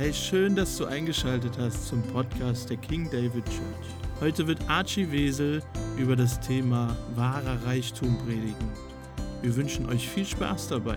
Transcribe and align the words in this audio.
Hey, 0.00 0.14
schön, 0.14 0.56
dass 0.56 0.78
du 0.78 0.86
eingeschaltet 0.86 1.58
hast 1.58 1.88
zum 1.88 2.02
Podcast 2.04 2.70
der 2.70 2.78
King 2.78 3.10
David 3.10 3.44
Church. 3.44 3.86
Heute 4.18 4.46
wird 4.46 4.58
Archie 4.66 5.12
Wesel 5.12 5.62
über 5.98 6.16
das 6.16 6.40
Thema 6.40 6.96
wahrer 7.16 7.62
Reichtum 7.66 8.16
predigen. 8.24 8.70
Wir 9.42 9.54
wünschen 9.54 9.84
euch 9.90 10.08
viel 10.08 10.24
Spaß 10.24 10.68
dabei. 10.68 10.96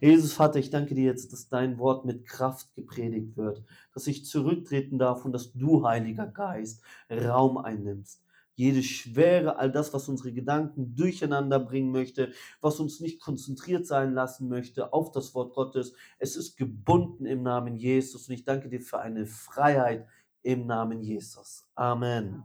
Jesus 0.00 0.32
Vater, 0.32 0.58
ich 0.58 0.70
danke 0.70 0.94
dir 0.94 1.04
jetzt, 1.04 1.34
dass 1.34 1.50
dein 1.50 1.76
Wort 1.76 2.06
mit 2.06 2.24
Kraft 2.24 2.74
gepredigt 2.74 3.36
wird, 3.36 3.62
dass 3.92 4.06
ich 4.06 4.24
zurücktreten 4.24 4.98
darf 4.98 5.26
und 5.26 5.32
dass 5.32 5.52
du, 5.52 5.86
Heiliger 5.86 6.28
Geist, 6.28 6.80
Raum 7.10 7.58
einnimmst 7.58 8.22
jede 8.58 8.82
Schwere, 8.82 9.56
all 9.56 9.70
das, 9.70 9.94
was 9.94 10.08
unsere 10.08 10.32
Gedanken 10.32 10.96
durcheinander 10.96 11.60
bringen 11.60 11.92
möchte, 11.92 12.32
was 12.60 12.80
uns 12.80 12.98
nicht 12.98 13.20
konzentriert 13.20 13.86
sein 13.86 14.14
lassen 14.14 14.48
möchte 14.48 14.92
auf 14.92 15.12
das 15.12 15.32
Wort 15.32 15.54
Gottes. 15.54 15.92
Es 16.18 16.34
ist 16.34 16.56
gebunden 16.56 17.24
im 17.24 17.44
Namen 17.44 17.76
Jesus 17.76 18.28
und 18.28 18.34
ich 18.34 18.44
danke 18.44 18.68
dir 18.68 18.80
für 18.80 18.98
eine 18.98 19.26
Freiheit 19.26 20.08
im 20.42 20.66
Namen 20.66 21.00
Jesus. 21.02 21.68
Amen. 21.76 22.42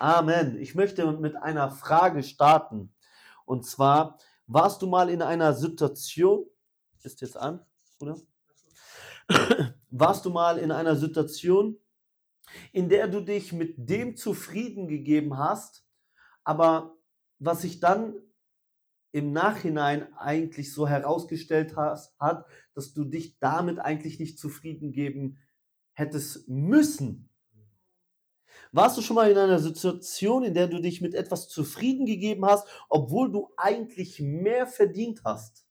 Amen. 0.00 0.58
Ich 0.58 0.74
möchte 0.74 1.06
mit 1.12 1.36
einer 1.36 1.70
Frage 1.70 2.24
starten. 2.24 2.92
Und 3.44 3.64
zwar, 3.64 4.18
warst 4.48 4.82
du 4.82 4.88
mal 4.88 5.08
in 5.10 5.22
einer 5.22 5.54
Situation, 5.54 6.44
ist 7.04 7.20
jetzt 7.20 7.36
an, 7.36 7.64
oder? 8.00 8.16
Warst 9.90 10.24
du 10.24 10.30
mal 10.30 10.58
in 10.58 10.72
einer 10.72 10.96
Situation, 10.96 11.76
in 12.72 12.88
der 12.88 13.08
du 13.08 13.20
dich 13.20 13.52
mit 13.52 13.74
dem 13.88 14.16
zufrieden 14.16 14.88
gegeben 14.88 15.38
hast, 15.38 15.84
aber 16.44 16.96
was 17.38 17.62
sich 17.62 17.80
dann 17.80 18.14
im 19.12 19.32
Nachhinein 19.32 20.12
eigentlich 20.14 20.72
so 20.72 20.86
herausgestellt 20.86 21.76
hat, 21.76 22.46
dass 22.74 22.92
du 22.92 23.04
dich 23.04 23.38
damit 23.38 23.78
eigentlich 23.78 24.20
nicht 24.20 24.38
zufrieden 24.38 24.92
geben 24.92 25.38
hättest 25.92 26.48
müssen. 26.48 27.28
Warst 28.72 28.96
du 28.96 29.02
schon 29.02 29.16
mal 29.16 29.30
in 29.30 29.36
einer 29.36 29.58
Situation, 29.58 30.44
in 30.44 30.54
der 30.54 30.68
du 30.68 30.80
dich 30.80 31.00
mit 31.00 31.14
etwas 31.14 31.48
zufrieden 31.48 32.06
gegeben 32.06 32.44
hast, 32.44 32.68
obwohl 32.88 33.32
du 33.32 33.50
eigentlich 33.56 34.20
mehr 34.20 34.66
verdient 34.68 35.22
hast? 35.24 35.66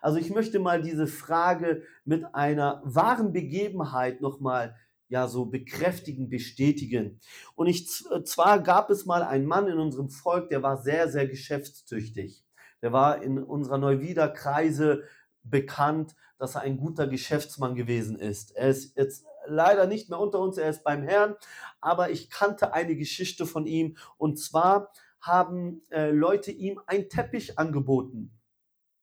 Also 0.00 0.18
ich 0.18 0.30
möchte 0.30 0.58
mal 0.58 0.80
diese 0.80 1.06
Frage 1.06 1.82
mit 2.04 2.24
einer 2.34 2.80
wahren 2.84 3.32
Begebenheit 3.32 4.20
nochmal 4.20 4.76
ja 5.08 5.26
so 5.26 5.46
bekräftigen, 5.46 6.28
bestätigen. 6.28 7.20
Und 7.54 7.66
ich, 7.66 8.04
äh, 8.10 8.22
zwar 8.24 8.62
gab 8.62 8.90
es 8.90 9.06
mal 9.06 9.22
einen 9.22 9.46
Mann 9.46 9.66
in 9.68 9.78
unserem 9.78 10.10
Volk, 10.10 10.50
der 10.50 10.62
war 10.62 10.82
sehr, 10.82 11.08
sehr 11.08 11.26
geschäftstüchtig. 11.26 12.44
Der 12.82 12.92
war 12.92 13.22
in 13.22 13.42
unserer 13.42 13.78
Neuwieder 13.78 14.28
Kreise 14.28 15.04
bekannt, 15.42 16.14
dass 16.38 16.54
er 16.54 16.60
ein 16.60 16.76
guter 16.76 17.08
Geschäftsmann 17.08 17.74
gewesen 17.74 18.18
ist. 18.18 18.54
Er 18.54 18.68
ist 18.68 18.96
jetzt 18.96 19.24
leider 19.46 19.86
nicht 19.86 20.10
mehr 20.10 20.20
unter 20.20 20.40
uns, 20.40 20.58
er 20.58 20.70
ist 20.70 20.84
beim 20.84 21.02
Herrn, 21.02 21.34
aber 21.80 22.10
ich 22.10 22.30
kannte 22.30 22.72
eine 22.72 22.96
Geschichte 22.96 23.46
von 23.46 23.66
ihm 23.66 23.96
und 24.18 24.38
zwar 24.38 24.92
haben 25.20 25.82
äh, 25.90 26.10
Leute 26.10 26.52
ihm 26.52 26.80
einen 26.86 27.08
Teppich 27.08 27.58
angeboten 27.58 28.37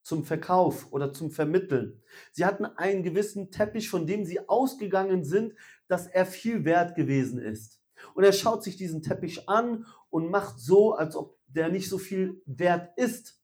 zum 0.06 0.24
Verkauf 0.24 0.94
oder 0.94 1.12
zum 1.14 1.32
Vermitteln. 1.32 2.00
Sie 2.32 2.46
hatten 2.46 2.66
einen 2.66 3.02
gewissen 3.02 3.50
Teppich, 3.50 3.90
von 3.90 4.06
dem 4.06 4.24
sie 4.24 4.48
ausgegangen 4.48 5.26
sind, 5.26 5.56
dass 5.88 6.06
er 6.06 6.28
viel 6.28 6.64
wert 6.64 6.96
gewesen 6.96 7.40
ist. 7.40 7.82
Und 8.14 8.24
er 8.24 8.32
schaut 8.32 8.64
sich 8.64 8.78
diesen 8.78 9.02
Teppich 9.02 9.50
an 9.50 9.88
und 10.12 10.30
macht 10.30 10.60
so, 10.60 10.94
als 10.94 11.16
ob 11.16 11.40
der 11.48 11.70
nicht 11.70 11.90
so 11.90 11.98
viel 11.98 12.40
wert 12.46 12.96
ist. 12.98 13.42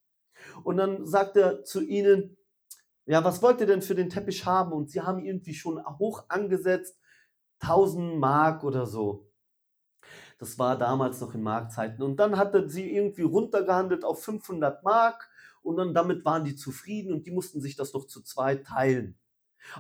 Und 0.64 0.78
dann 0.78 1.08
sagt 1.08 1.36
er 1.36 1.64
zu 1.64 1.82
ihnen, 1.82 2.38
ja, 3.08 3.24
was 3.24 3.42
wollt 3.42 3.60
ihr 3.60 3.68
denn 3.68 3.82
für 3.82 3.96
den 3.96 4.12
Teppich 4.12 4.46
haben? 4.46 4.72
Und 4.72 4.92
sie 4.92 5.02
haben 5.02 5.26
irgendwie 5.26 5.56
schon 5.56 5.84
hoch 5.98 6.26
angesetzt, 6.28 6.96
1000 7.62 8.20
Mark 8.20 8.64
oder 8.64 8.86
so. 8.86 9.32
Das 10.38 10.60
war 10.60 10.78
damals 10.78 11.22
noch 11.22 11.34
in 11.34 11.42
Markzeiten. 11.42 12.04
Und 12.04 12.18
dann 12.18 12.38
hatte 12.38 12.70
sie 12.70 12.96
irgendwie 12.96 13.24
runtergehandelt 13.24 14.06
auf 14.06 14.24
500 14.24 14.84
Mark 14.84 15.31
und 15.64 15.78
dann 15.78 15.94
damit 15.94 16.26
waren 16.26 16.44
die 16.44 16.56
zufrieden 16.56 17.14
und 17.14 17.26
die 17.26 17.32
mussten 17.32 17.62
sich 17.62 17.76
das 17.76 17.94
noch 17.94 18.06
zu 18.06 18.22
zweit 18.22 18.66
teilen. 18.66 19.18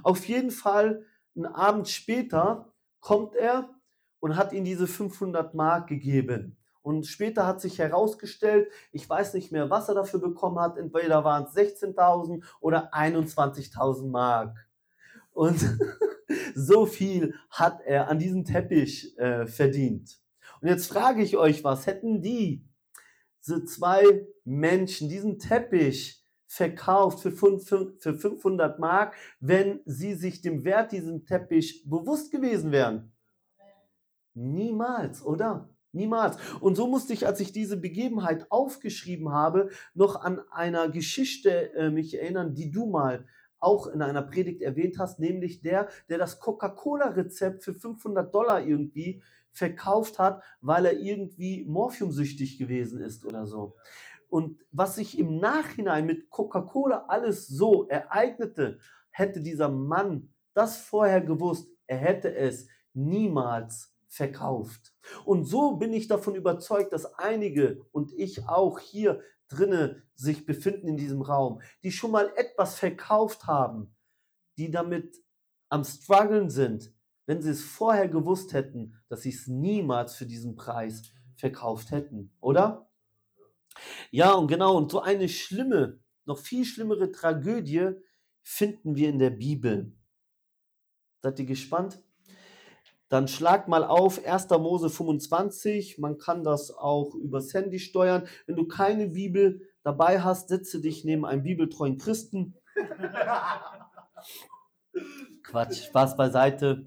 Auf 0.03 0.27
jeden 0.27 0.51
Fall, 0.51 1.05
einen 1.35 1.45
Abend 1.45 1.89
später 1.89 2.73
kommt 2.99 3.35
er 3.35 3.69
und 4.19 4.35
hat 4.35 4.53
ihnen 4.53 4.65
diese 4.65 4.87
500 4.87 5.53
Mark 5.53 5.87
gegeben. 5.87 6.57
Und 6.83 7.05
später 7.05 7.45
hat 7.45 7.61
sich 7.61 7.77
herausgestellt, 7.77 8.71
ich 8.91 9.07
weiß 9.07 9.35
nicht 9.35 9.51
mehr, 9.51 9.69
was 9.69 9.87
er 9.87 9.95
dafür 9.95 10.19
bekommen 10.19 10.59
hat, 10.59 10.77
entweder 10.77 11.23
waren 11.23 11.43
es 11.43 11.55
16.000 11.55 12.43
oder 12.59 12.93
21.000 12.93 14.09
Mark. 14.09 14.67
Und 15.31 15.59
so 16.55 16.85
viel 16.85 17.35
hat 17.49 17.81
er 17.81 18.09
an 18.09 18.19
diesem 18.19 18.45
Teppich 18.45 19.17
äh, 19.17 19.45
verdient. 19.45 20.19
Und 20.61 20.67
jetzt 20.67 20.87
frage 20.87 21.21
ich 21.21 21.37
euch 21.37 21.63
was, 21.63 21.85
hätten 21.87 22.21
die 22.21 22.65
diese 23.41 23.65
zwei 23.65 24.27
Menschen 24.45 25.09
diesen 25.09 25.39
Teppich 25.39 26.23
verkauft 26.47 27.19
für 27.19 27.31
500 27.31 28.79
Mark, 28.79 29.15
wenn 29.39 29.79
sie 29.85 30.15
sich 30.15 30.41
dem 30.41 30.65
Wert 30.65 30.91
diesem 30.91 31.25
Teppich 31.25 31.83
bewusst 31.89 32.31
gewesen 32.31 32.71
wären? 32.71 33.13
Niemals, 34.33 35.23
oder? 35.25 35.69
Niemals. 35.93 36.37
Und 36.61 36.75
so 36.75 36.87
musste 36.87 37.13
ich, 37.13 37.27
als 37.27 37.39
ich 37.41 37.51
diese 37.51 37.77
Begebenheit 37.77 38.47
aufgeschrieben 38.49 39.31
habe, 39.31 39.69
noch 39.93 40.15
an 40.21 40.39
einer 40.51 40.89
Geschichte 40.89 41.73
äh, 41.73 41.89
mich 41.89 42.17
erinnern, 42.17 42.53
die 42.53 42.71
du 42.71 42.85
mal 42.85 43.25
auch 43.59 43.87
in 43.87 44.01
einer 44.01 44.21
Predigt 44.21 44.61
erwähnt 44.61 44.97
hast, 44.99 45.19
nämlich 45.19 45.61
der, 45.61 45.89
der 46.09 46.17
das 46.17 46.39
Coca-Cola-Rezept 46.39 47.63
für 47.63 47.73
500 47.73 48.33
Dollar 48.33 48.65
irgendwie 48.65 49.21
verkauft 49.51 50.19
hat, 50.19 50.43
weil 50.61 50.85
er 50.85 50.99
irgendwie 50.99 51.65
morphiumsüchtig 51.65 52.57
gewesen 52.57 53.01
ist 53.01 53.25
oder 53.25 53.45
so. 53.45 53.75
Und 54.29 54.63
was 54.71 54.95
sich 54.95 55.19
im 55.19 55.39
Nachhinein 55.39 56.05
mit 56.05 56.29
Coca-Cola 56.29 57.05
alles 57.07 57.47
so 57.47 57.87
ereignete, 57.89 58.79
hätte 59.09 59.41
dieser 59.41 59.69
Mann 59.69 60.33
das 60.53 60.77
vorher 60.77 61.21
gewusst, 61.21 61.69
er 61.85 61.97
hätte 61.97 62.33
es 62.33 62.67
niemals 62.93 63.93
verkauft. 64.07 64.93
Und 65.25 65.45
so 65.45 65.77
bin 65.77 65.93
ich 65.93 66.07
davon 66.07 66.35
überzeugt, 66.35 66.93
dass 66.93 67.13
einige 67.15 67.85
und 67.91 68.13
ich 68.13 68.47
auch 68.47 68.79
hier 68.79 69.21
drinne 69.47 70.03
sich 70.15 70.45
befinden 70.45 70.87
in 70.87 70.97
diesem 70.97 71.21
Raum, 71.21 71.61
die 71.83 71.91
schon 71.91 72.11
mal 72.11 72.31
etwas 72.35 72.75
verkauft 72.75 73.47
haben, 73.47 73.93
die 74.57 74.71
damit 74.71 75.17
am 75.69 75.83
struggeln 75.83 76.49
sind, 76.49 76.93
wenn 77.31 77.41
sie 77.41 77.51
es 77.51 77.63
vorher 77.63 78.09
gewusst 78.09 78.51
hätten, 78.51 79.01
dass 79.07 79.21
sie 79.21 79.29
es 79.29 79.47
niemals 79.47 80.15
für 80.15 80.25
diesen 80.25 80.57
Preis 80.57 81.13
verkauft 81.37 81.91
hätten, 81.91 82.35
oder? 82.41 82.89
Ja, 84.09 84.33
und 84.33 84.47
genau, 84.47 84.75
und 84.75 84.91
so 84.91 84.99
eine 84.99 85.29
schlimme, 85.29 86.01
noch 86.25 86.39
viel 86.39 86.65
schlimmere 86.65 87.09
Tragödie 87.09 87.91
finden 88.43 88.97
wir 88.97 89.07
in 89.07 89.17
der 89.17 89.29
Bibel. 89.29 89.93
Seid 91.21 91.39
ihr 91.39 91.45
gespannt? 91.45 92.03
Dann 93.07 93.29
schlag 93.29 93.69
mal 93.69 93.85
auf 93.85 94.25
1. 94.25 94.49
Mose 94.49 94.89
25. 94.89 95.99
Man 95.99 96.17
kann 96.17 96.43
das 96.43 96.71
auch 96.71 97.15
übers 97.15 97.53
Handy 97.53 97.79
steuern. 97.79 98.27
Wenn 98.45 98.57
du 98.57 98.67
keine 98.67 99.07
Bibel 99.07 99.69
dabei 99.83 100.19
hast, 100.19 100.49
setze 100.49 100.81
dich 100.81 101.05
neben 101.05 101.25
einem 101.25 101.43
bibeltreuen 101.43 101.97
Christen. 101.97 102.57
Quatsch, 105.43 105.85
Spaß 105.85 106.17
beiseite. 106.17 106.85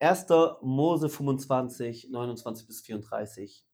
1. 0.00 0.26
Mose 0.62 1.10
25, 1.10 2.08
29 2.10 2.66
bis 2.66 2.80
34. 2.80 3.66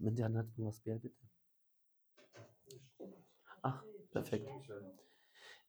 Wenn 0.00 0.16
der 0.16 0.34
hat 0.34 0.46
was 0.56 0.80
Bär, 0.80 0.98
bitte. 0.98 1.16
Ach, 3.62 3.84
perfekt. 4.10 4.50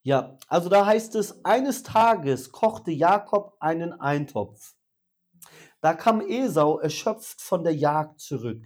Ja, 0.01 0.37
also 0.47 0.67
da 0.67 0.85
heißt 0.85 1.13
es, 1.15 1.45
eines 1.45 1.83
Tages 1.83 2.51
kochte 2.51 2.91
Jakob 2.91 3.55
einen 3.59 3.93
Eintopf. 3.93 4.75
Da 5.81 5.93
kam 5.93 6.19
Esau 6.21 6.79
erschöpft 6.79 7.39
von 7.39 7.63
der 7.63 7.75
Jagd 7.75 8.19
zurück. 8.19 8.63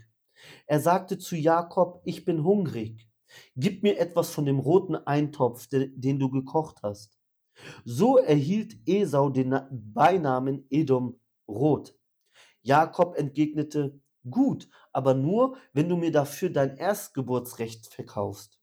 Er 0.66 0.80
sagte 0.80 1.18
zu 1.18 1.36
Jakob, 1.36 2.02
ich 2.06 2.24
bin 2.24 2.44
hungrig. 2.44 3.10
Gib 3.58 3.84
mir 3.84 4.00
etwas 4.00 4.30
von 4.30 4.46
dem 4.46 4.60
roten 4.60 4.96
Eintopf, 4.96 5.68
den 5.70 6.20
du 6.20 6.30
gekocht 6.30 6.82
hast. 6.84 7.17
So 7.86 8.18
erhielt 8.18 8.78
Esau 8.86 9.30
den 9.30 9.60
Beinamen 9.72 10.66
Edom 10.70 11.20
Rot. 11.48 11.96
Jakob 12.62 13.18
entgegnete, 13.18 14.00
gut, 14.30 14.70
aber 14.92 15.14
nur, 15.14 15.58
wenn 15.74 15.90
du 15.90 15.96
mir 15.96 16.12
dafür 16.12 16.50
dein 16.50 16.76
Erstgeburtsrecht 16.78 17.88
verkaufst. 17.88 18.60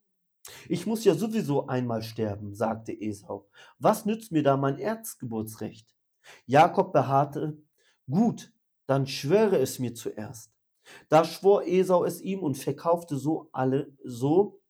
Ich 0.69 0.87
muss 0.87 1.05
ja 1.05 1.15
sowieso 1.15 1.67
einmal 1.67 2.03
sterben, 2.03 2.55
sagte 2.55 2.93
Esau. 2.93 3.49
Was 3.79 4.05
nützt 4.05 4.31
mir 4.31 4.43
da 4.43 4.57
mein 4.57 4.79
Erstgeburtsrecht? 4.79 5.95
Jakob 6.47 6.93
beharrte, 6.93 7.63
gut, 8.11 8.53
dann 8.87 9.07
schwöre 9.07 9.59
es 9.59 9.79
mir 9.79 9.95
zuerst. 9.95 10.53
Da 11.09 11.25
schwor 11.25 11.67
Esau 11.67 12.05
es 12.05 12.21
ihm 12.21 12.41
und 12.41 12.59
verkaufte 12.59 13.17
so 13.17 13.49
alle 13.53 13.97
so 14.05 14.61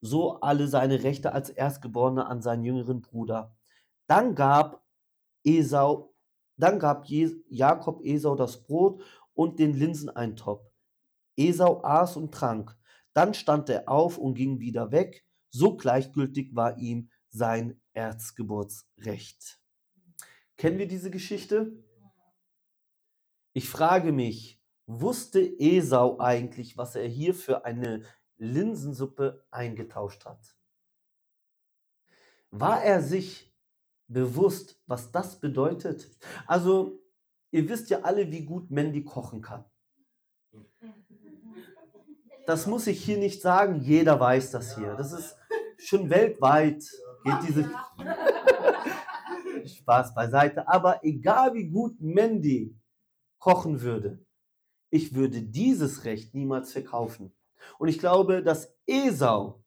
so 0.00 0.40
alle 0.40 0.68
seine 0.68 1.02
Rechte 1.02 1.32
als 1.32 1.50
Erstgeborener 1.50 2.28
an 2.28 2.42
seinen 2.42 2.64
jüngeren 2.64 3.00
Bruder. 3.00 3.56
Dann 4.06 4.34
gab 4.34 4.84
Esau, 5.44 6.14
dann 6.56 6.78
gab 6.78 7.06
Jakob 7.06 8.04
Esau 8.04 8.34
das 8.34 8.62
Brot 8.62 9.02
und 9.34 9.58
den 9.58 9.74
Linseneintopf. 9.74 10.64
Esau 11.36 11.82
aß 11.84 12.16
und 12.16 12.32
trank. 12.32 12.76
Dann 13.12 13.34
stand 13.34 13.68
er 13.68 13.88
auf 13.88 14.18
und 14.18 14.34
ging 14.34 14.60
wieder 14.60 14.90
weg. 14.90 15.24
So 15.50 15.76
gleichgültig 15.76 16.54
war 16.54 16.78
ihm 16.78 17.10
sein 17.30 17.80
Erzgeburtsrecht. 17.92 19.60
Kennen 20.56 20.78
wir 20.78 20.88
diese 20.88 21.10
Geschichte? 21.10 21.72
Ich 23.52 23.68
frage 23.68 24.12
mich, 24.12 24.60
wusste 24.86 25.40
Esau 25.40 26.18
eigentlich, 26.18 26.76
was 26.76 26.96
er 26.96 27.06
hier 27.06 27.34
für 27.34 27.64
eine 27.64 28.02
Linsensuppe 28.38 29.44
eingetauscht 29.50 30.24
hat? 30.24 30.56
War 32.50 32.82
er 32.82 33.02
sich 33.02 33.54
bewusst, 34.06 34.80
was 34.86 35.12
das 35.12 35.38
bedeutet? 35.38 36.08
Also, 36.46 37.02
ihr 37.50 37.68
wisst 37.68 37.90
ja 37.90 38.00
alle, 38.02 38.30
wie 38.30 38.44
gut 38.44 38.70
Mandy 38.70 39.04
kochen 39.04 39.42
kann. 39.42 39.64
Das 42.46 42.66
muss 42.66 42.86
ich 42.86 43.04
hier 43.04 43.18
nicht 43.18 43.42
sagen, 43.42 43.80
jeder 43.82 44.18
weiß 44.18 44.52
das 44.52 44.74
hier. 44.74 44.94
Das 44.94 45.12
ist 45.12 45.36
schon 45.76 46.08
weltweit, 46.08 46.82
geht 47.22 47.42
diese 47.46 47.70
Spaß 49.66 50.14
beiseite. 50.14 50.66
Aber 50.66 51.04
egal 51.04 51.52
wie 51.52 51.68
gut 51.68 52.00
Mandy 52.00 52.74
kochen 53.38 53.82
würde, 53.82 54.24
ich 54.90 55.14
würde 55.14 55.42
dieses 55.42 56.04
Recht 56.04 56.34
niemals 56.34 56.72
verkaufen. 56.72 57.34
Und 57.78 57.88
ich 57.88 57.98
glaube, 57.98 58.42
dass 58.42 58.74
Esau 58.86 59.64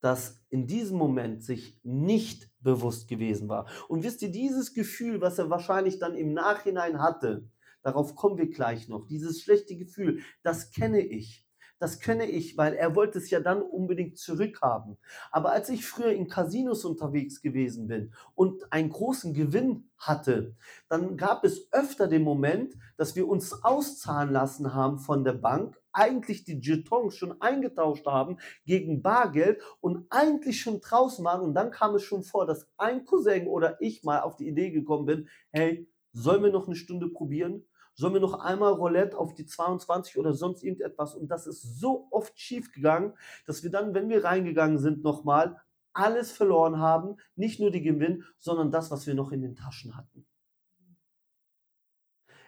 das 0.00 0.42
in 0.50 0.66
diesem 0.66 0.98
Moment 0.98 1.42
sich 1.44 1.80
nicht 1.82 2.50
bewusst 2.60 3.08
gewesen 3.08 3.48
war. 3.48 3.66
Und 3.88 4.02
wisst 4.02 4.20
ihr, 4.22 4.30
dieses 4.30 4.74
Gefühl, 4.74 5.20
was 5.20 5.38
er 5.38 5.48
wahrscheinlich 5.48 5.98
dann 5.98 6.14
im 6.14 6.34
Nachhinein 6.34 7.00
hatte, 7.00 7.48
darauf 7.82 8.14
kommen 8.14 8.36
wir 8.36 8.50
gleich 8.50 8.88
noch, 8.88 9.06
dieses 9.06 9.40
schlechte 9.42 9.76
Gefühl, 9.76 10.20
das 10.42 10.72
kenne 10.72 11.00
ich. 11.00 11.46
Das 11.78 11.98
kenne 11.98 12.26
ich, 12.26 12.56
weil 12.56 12.74
er 12.74 12.94
wollte 12.94 13.18
es 13.18 13.28
ja 13.30 13.40
dann 13.40 13.60
unbedingt 13.60 14.16
zurückhaben. 14.16 14.98
Aber 15.32 15.50
als 15.50 15.68
ich 15.68 15.84
früher 15.84 16.12
in 16.12 16.28
Casinos 16.28 16.84
unterwegs 16.84 17.42
gewesen 17.42 17.88
bin 17.88 18.14
und 18.36 18.72
einen 18.72 18.88
großen 18.88 19.34
Gewinn 19.34 19.90
hatte, 19.98 20.54
dann 20.88 21.16
gab 21.16 21.42
es 21.42 21.72
öfter 21.72 22.06
den 22.06 22.22
Moment, 22.22 22.74
dass 22.96 23.16
wir 23.16 23.26
uns 23.26 23.64
auszahlen 23.64 24.30
lassen 24.30 24.74
haben 24.74 25.00
von 25.00 25.24
der 25.24 25.32
Bank, 25.32 25.81
eigentlich 25.92 26.44
die 26.44 26.60
Jetons 26.60 27.16
schon 27.16 27.40
eingetauscht 27.40 28.06
haben 28.06 28.38
gegen 28.64 29.02
Bargeld 29.02 29.62
und 29.80 30.06
eigentlich 30.10 30.60
schon 30.60 30.80
draußen 30.80 31.24
waren. 31.24 31.42
Und 31.42 31.54
dann 31.54 31.70
kam 31.70 31.94
es 31.94 32.02
schon 32.02 32.22
vor, 32.22 32.46
dass 32.46 32.68
ein 32.76 33.04
Cousin 33.04 33.46
oder 33.46 33.80
ich 33.80 34.02
mal 34.04 34.20
auf 34.20 34.36
die 34.36 34.48
Idee 34.48 34.70
gekommen 34.70 35.06
bin, 35.06 35.28
hey, 35.50 35.88
sollen 36.12 36.42
wir 36.42 36.50
noch 36.50 36.66
eine 36.66 36.76
Stunde 36.76 37.08
probieren? 37.08 37.64
sollen 37.94 38.14
wir 38.14 38.20
noch 38.20 38.40
einmal 38.40 38.72
Roulette 38.72 39.18
auf 39.18 39.34
die 39.34 39.46
22 39.46 40.18
oder 40.18 40.32
sonst 40.32 40.62
irgendetwas. 40.62 41.14
Und 41.14 41.28
das 41.28 41.46
ist 41.46 41.78
so 41.78 42.08
oft 42.10 42.38
schief 42.38 42.72
gegangen, 42.72 43.14
dass 43.46 43.62
wir 43.62 43.70
dann, 43.70 43.94
wenn 43.94 44.08
wir 44.08 44.24
reingegangen 44.24 44.78
sind, 44.78 45.02
nochmal 45.02 45.60
alles 45.92 46.32
verloren 46.32 46.78
haben. 46.78 47.16
Nicht 47.36 47.60
nur 47.60 47.70
die 47.70 47.82
Gewinn, 47.82 48.24
sondern 48.38 48.70
das, 48.70 48.90
was 48.90 49.06
wir 49.06 49.14
noch 49.14 49.32
in 49.32 49.42
den 49.42 49.56
Taschen 49.56 49.96
hatten. 49.96 50.26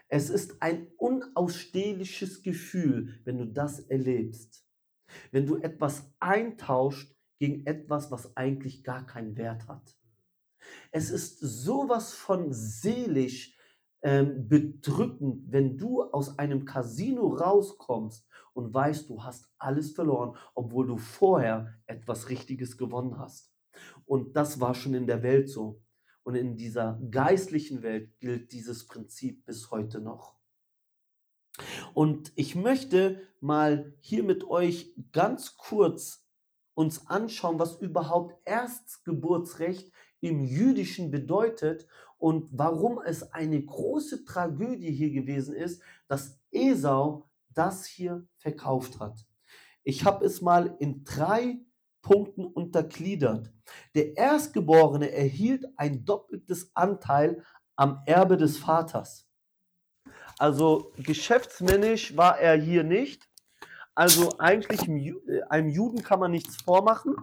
Es 0.08 0.30
ist 0.30 0.60
ein 0.60 0.88
unausstehliches 0.96 2.42
Gefühl, 2.42 3.20
wenn 3.24 3.38
du 3.38 3.46
das 3.46 3.80
erlebst. 3.80 4.64
Wenn 5.30 5.46
du 5.46 5.56
etwas 5.56 6.12
eintauscht 6.20 7.14
gegen 7.38 7.66
etwas, 7.66 8.10
was 8.10 8.36
eigentlich 8.36 8.84
gar 8.84 9.06
keinen 9.06 9.36
Wert 9.36 9.66
hat. 9.68 9.96
Es 10.92 11.10
ist 11.10 11.38
sowas 11.40 12.14
von 12.14 12.52
seelisch 12.52 13.56
ähm, 14.02 14.48
bedrückend, 14.48 15.50
wenn 15.50 15.76
du 15.76 16.02
aus 16.02 16.38
einem 16.38 16.64
Casino 16.64 17.28
rauskommst 17.28 18.26
und 18.52 18.72
weißt, 18.72 19.08
du 19.08 19.22
hast 19.22 19.50
alles 19.58 19.92
verloren, 19.92 20.36
obwohl 20.54 20.86
du 20.86 20.96
vorher 20.96 21.74
etwas 21.86 22.28
Richtiges 22.28 22.76
gewonnen 22.76 23.18
hast. 23.18 23.52
Und 24.04 24.36
das 24.36 24.60
war 24.60 24.74
schon 24.74 24.94
in 24.94 25.06
der 25.06 25.22
Welt 25.22 25.48
so. 25.48 25.83
Und 26.25 26.35
in 26.35 26.56
dieser 26.56 27.00
geistlichen 27.11 27.82
Welt 27.82 28.19
gilt 28.19 28.53
dieses 28.53 28.87
Prinzip 28.87 29.44
bis 29.44 29.71
heute 29.71 30.00
noch. 30.00 30.35
Und 31.93 32.32
ich 32.35 32.56
möchte 32.56 33.21
mal 33.41 33.94
hier 34.00 34.25
mit 34.25 34.44
euch 34.44 34.93
ganz 35.12 35.56
kurz 35.56 36.26
uns 36.75 37.06
anschauen, 37.06 37.59
was 37.59 37.81
überhaupt 37.81 38.37
Erstgeburtsrecht 38.44 39.93
im 40.21 40.43
Jüdischen 40.44 41.11
bedeutet 41.11 41.87
und 42.19 42.49
warum 42.50 43.00
es 43.05 43.32
eine 43.32 43.62
große 43.62 44.25
Tragödie 44.25 44.91
hier 44.91 45.11
gewesen 45.11 45.55
ist, 45.55 45.82
dass 46.09 46.41
Esau 46.50 47.29
das 47.50 47.87
hier 47.87 48.26
verkauft 48.38 48.99
hat. 48.99 49.25
Ich 49.85 50.05
habe 50.05 50.25
es 50.25 50.41
mal 50.41 50.75
in 50.81 51.05
drei 51.05 51.59
Punkten 52.04 52.44
untergliedert. 52.44 53.50
Der 53.96 54.16
Erstgeborene 54.16 55.10
erhielt 55.10 55.64
ein 55.76 56.04
doppeltes 56.04 56.70
Anteil 56.76 57.42
am 57.74 58.02
Erbe 58.06 58.36
des 58.36 58.58
Vaters. 58.58 59.26
Also 60.38 60.92
geschäftsmännisch 60.98 62.16
war 62.16 62.38
er 62.38 62.56
hier 62.56 62.84
nicht. 62.84 63.28
Also 63.96 64.38
eigentlich 64.38 64.82
einem 65.48 65.68
Juden 65.68 66.02
kann 66.02 66.20
man 66.20 66.30
nichts 66.30 66.56
vormachen. 66.56 67.16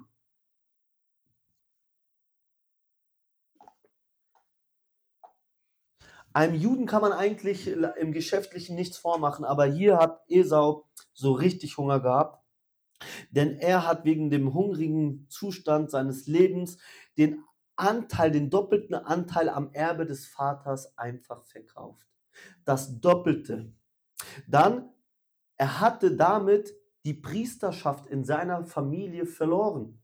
Einem 6.33 6.55
Juden 6.55 6.85
kann 6.85 7.01
man 7.01 7.11
eigentlich 7.11 7.67
im 7.67 8.13
Geschäftlichen 8.13 8.75
nichts 8.75 8.97
vormachen, 8.97 9.43
aber 9.43 9.65
hier 9.65 9.97
hat 9.97 10.23
Esau 10.29 10.87
so 11.11 11.33
richtig 11.33 11.77
Hunger 11.77 11.99
gehabt, 11.99 12.40
denn 13.31 13.57
er 13.57 13.87
hat 13.87 14.05
wegen 14.05 14.29
dem 14.29 14.53
hungrigen 14.53 15.27
Zustand 15.29 15.91
seines 15.91 16.27
Lebens 16.27 16.77
den 17.17 17.43
Anteil, 17.75 18.31
den 18.31 18.49
doppelten 18.49 18.95
Anteil 18.95 19.49
am 19.49 19.71
Erbe 19.73 20.05
des 20.05 20.27
Vaters 20.27 20.97
einfach 20.97 21.43
verkauft. 21.43 22.07
Das 22.65 22.99
Doppelte. 22.99 23.73
Dann, 24.47 24.89
er 25.57 25.79
hatte 25.79 26.15
damit 26.15 26.73
die 27.05 27.13
Priesterschaft 27.13 28.05
in 28.07 28.23
seiner 28.23 28.65
Familie 28.65 29.25
verloren. 29.25 30.01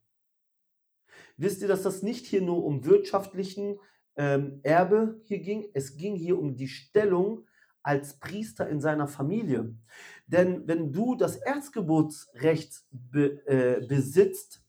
Wisst 1.37 1.61
ihr, 1.61 1.67
dass 1.67 1.83
das 1.83 2.01
nicht 2.01 2.25
hier 2.25 2.41
nur 2.41 2.63
um 2.63 2.85
wirtschaftlichen 2.85 3.79
ähm, 4.15 4.59
Erbe 4.63 5.21
hier 5.25 5.39
ging. 5.39 5.69
Es 5.73 5.95
ging 5.95 6.15
hier 6.15 6.39
um 6.39 6.55
die 6.55 6.67
Stellung 6.67 7.45
als 7.87 8.19
Priester 8.19 8.67
in 8.67 8.81
seiner 8.81 9.07
Familie. 9.07 9.73
Denn 10.25 10.67
wenn 10.67 10.91
du 10.91 11.15
das 11.15 11.37
Erzgeburtsrecht 11.37 12.83
be, 12.91 13.47
äh, 13.47 13.87
besitzt 13.87 14.61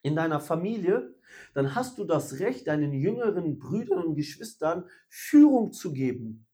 in 0.00 0.16
deiner 0.16 0.40
Familie, 0.40 1.14
dann 1.52 1.74
hast 1.74 1.98
du 1.98 2.04
das 2.04 2.38
Recht, 2.38 2.66
deinen 2.66 2.94
jüngeren 2.94 3.58
Brüdern 3.58 4.02
und 4.02 4.14
Geschwistern 4.14 4.88
Führung 5.10 5.72
zu 5.72 5.92
geben. 5.92 6.46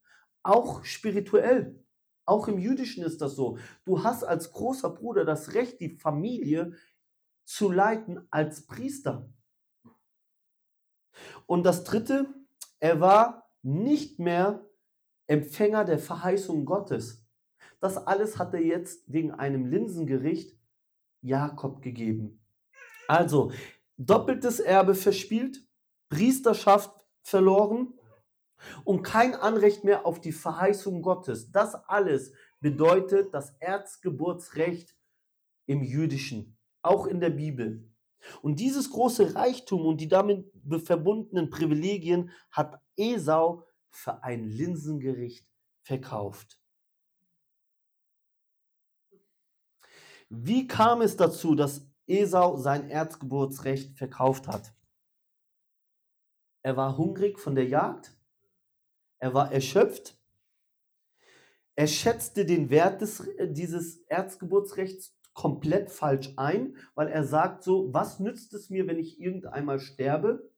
Auch 0.42 0.84
spirituell. 0.84 1.80
Auch 2.24 2.48
im 2.48 2.58
Jüdischen 2.58 3.04
ist 3.04 3.20
das 3.20 3.36
so. 3.36 3.58
Du 3.84 4.02
hast 4.02 4.24
als 4.24 4.50
großer 4.50 4.90
Bruder 4.90 5.24
das 5.24 5.54
Recht, 5.54 5.78
die 5.80 5.98
Familie 5.98 6.72
zu 7.44 7.70
leiten 7.70 8.26
als 8.30 8.66
Priester. 8.66 9.30
Und 11.46 11.62
das 11.62 11.84
dritte, 11.84 12.26
er 12.80 12.98
war 12.98 13.52
nicht 13.62 14.18
mehr 14.18 14.68
Empfänger 15.26 15.84
der 15.84 15.98
Verheißung 15.98 16.64
Gottes. 16.64 17.24
Das 17.80 17.96
alles 17.96 18.38
hat 18.38 18.54
er 18.54 18.62
jetzt 18.62 19.04
wegen 19.12 19.32
einem 19.32 19.66
Linsengericht 19.66 20.56
Jakob 21.20 21.82
gegeben. 21.82 22.40
Also 23.08 23.52
doppeltes 23.96 24.60
Erbe 24.60 24.94
verspielt, 24.94 25.66
Priesterschaft 26.08 26.92
verloren 27.22 27.94
und 28.84 29.02
kein 29.02 29.34
Anrecht 29.34 29.84
mehr 29.84 30.06
auf 30.06 30.20
die 30.20 30.32
Verheißung 30.32 31.02
Gottes. 31.02 31.50
Das 31.52 31.74
alles 31.88 32.32
bedeutet 32.60 33.34
das 33.34 33.54
Erzgeburtsrecht 33.60 34.96
im 35.66 35.82
Jüdischen, 35.82 36.56
auch 36.82 37.06
in 37.06 37.20
der 37.20 37.30
Bibel. 37.30 37.88
Und 38.40 38.60
dieses 38.60 38.90
große 38.90 39.34
Reichtum 39.34 39.84
und 39.86 40.00
die 40.00 40.08
damit 40.08 40.50
verbundenen 40.84 41.50
Privilegien 41.50 42.30
hat 42.50 42.80
Esau 42.96 43.64
für 43.92 44.22
ein 44.22 44.44
Linsengericht 44.44 45.46
verkauft. 45.82 46.60
Wie 50.28 50.66
kam 50.66 51.02
es 51.02 51.16
dazu, 51.16 51.54
dass 51.54 51.86
Esau 52.06 52.56
sein 52.56 52.88
Erzgeburtsrecht 52.88 53.96
verkauft 53.96 54.48
hat? 54.48 54.74
Er 56.62 56.76
war 56.76 56.96
hungrig 56.96 57.38
von 57.38 57.54
der 57.54 57.66
Jagd, 57.66 58.16
er 59.18 59.34
war 59.34 59.52
erschöpft, 59.52 60.16
er 61.74 61.86
schätzte 61.86 62.44
den 62.44 62.70
Wert 62.70 63.00
des, 63.00 63.22
dieses 63.40 63.98
Erzgeburtsrechts 64.08 65.16
komplett 65.32 65.90
falsch 65.90 66.32
ein, 66.36 66.76
weil 66.94 67.08
er 67.08 67.24
sagt 67.24 67.62
so, 67.62 67.92
was 67.92 68.20
nützt 68.20 68.52
es 68.52 68.68
mir, 68.68 68.86
wenn 68.86 68.98
ich 68.98 69.20
irgendeinmal 69.20 69.80
sterbe? 69.80 70.51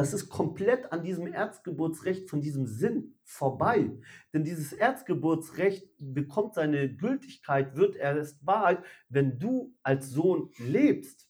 Das 0.00 0.14
ist 0.14 0.30
komplett 0.30 0.94
an 0.94 1.04
diesem 1.04 1.26
Erzgeburtsrecht 1.26 2.30
von 2.30 2.40
diesem 2.40 2.66
Sinn 2.66 3.18
vorbei. 3.22 4.00
Denn 4.32 4.44
dieses 4.44 4.72
Erzgeburtsrecht 4.72 5.92
bekommt 5.98 6.54
seine 6.54 6.96
Gültigkeit, 6.96 7.76
wird 7.76 7.96
erst 7.96 8.46
Wahrheit, 8.46 8.82
wenn 9.10 9.38
du 9.38 9.76
als 9.82 10.08
Sohn 10.08 10.50
lebst. 10.56 11.28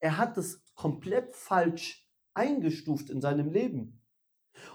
Er 0.00 0.18
hat 0.18 0.36
es 0.36 0.66
komplett 0.74 1.34
falsch 1.34 2.06
eingestuft 2.34 3.08
in 3.08 3.22
seinem 3.22 3.52
Leben. 3.52 4.04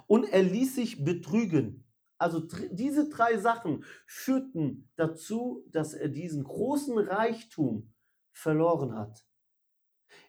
Und 0.08 0.28
er 0.28 0.42
ließ 0.42 0.74
sich 0.74 1.04
betrügen. 1.06 1.88
Also 2.18 2.40
diese 2.72 3.10
drei 3.10 3.38
Sachen 3.38 3.86
führten 4.08 4.90
dazu, 4.96 5.64
dass 5.70 5.94
er 5.94 6.10
diesen 6.10 6.44
großen 6.44 6.98
Reichtum 6.98 7.94
verloren 8.32 8.96
hat. 8.96 9.24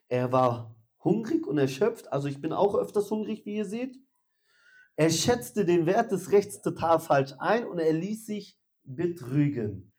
Er 0.09 0.33
war 0.33 0.77
hungrig 1.05 1.47
und 1.47 1.59
erschöpft, 1.59 2.13
also 2.13 2.27
ich 2.29 2.41
bin 2.41 2.53
auch 2.53 2.75
öfters 2.75 3.11
hungrig, 3.11 3.45
wie 3.47 3.57
ihr 3.57 3.67
seht. 3.67 3.97
Er 4.97 5.11
schätzte 5.11 5.65
den 5.65 5.87
Wert 5.87 6.13
des 6.13 6.33
Rechts 6.33 6.63
total 6.63 6.99
falsch 7.01 7.35
ein 7.39 7.67
und 7.67 7.79
er 7.79 7.93
ließ 7.93 8.27
sich 8.27 8.59
betrügen. 8.85 9.93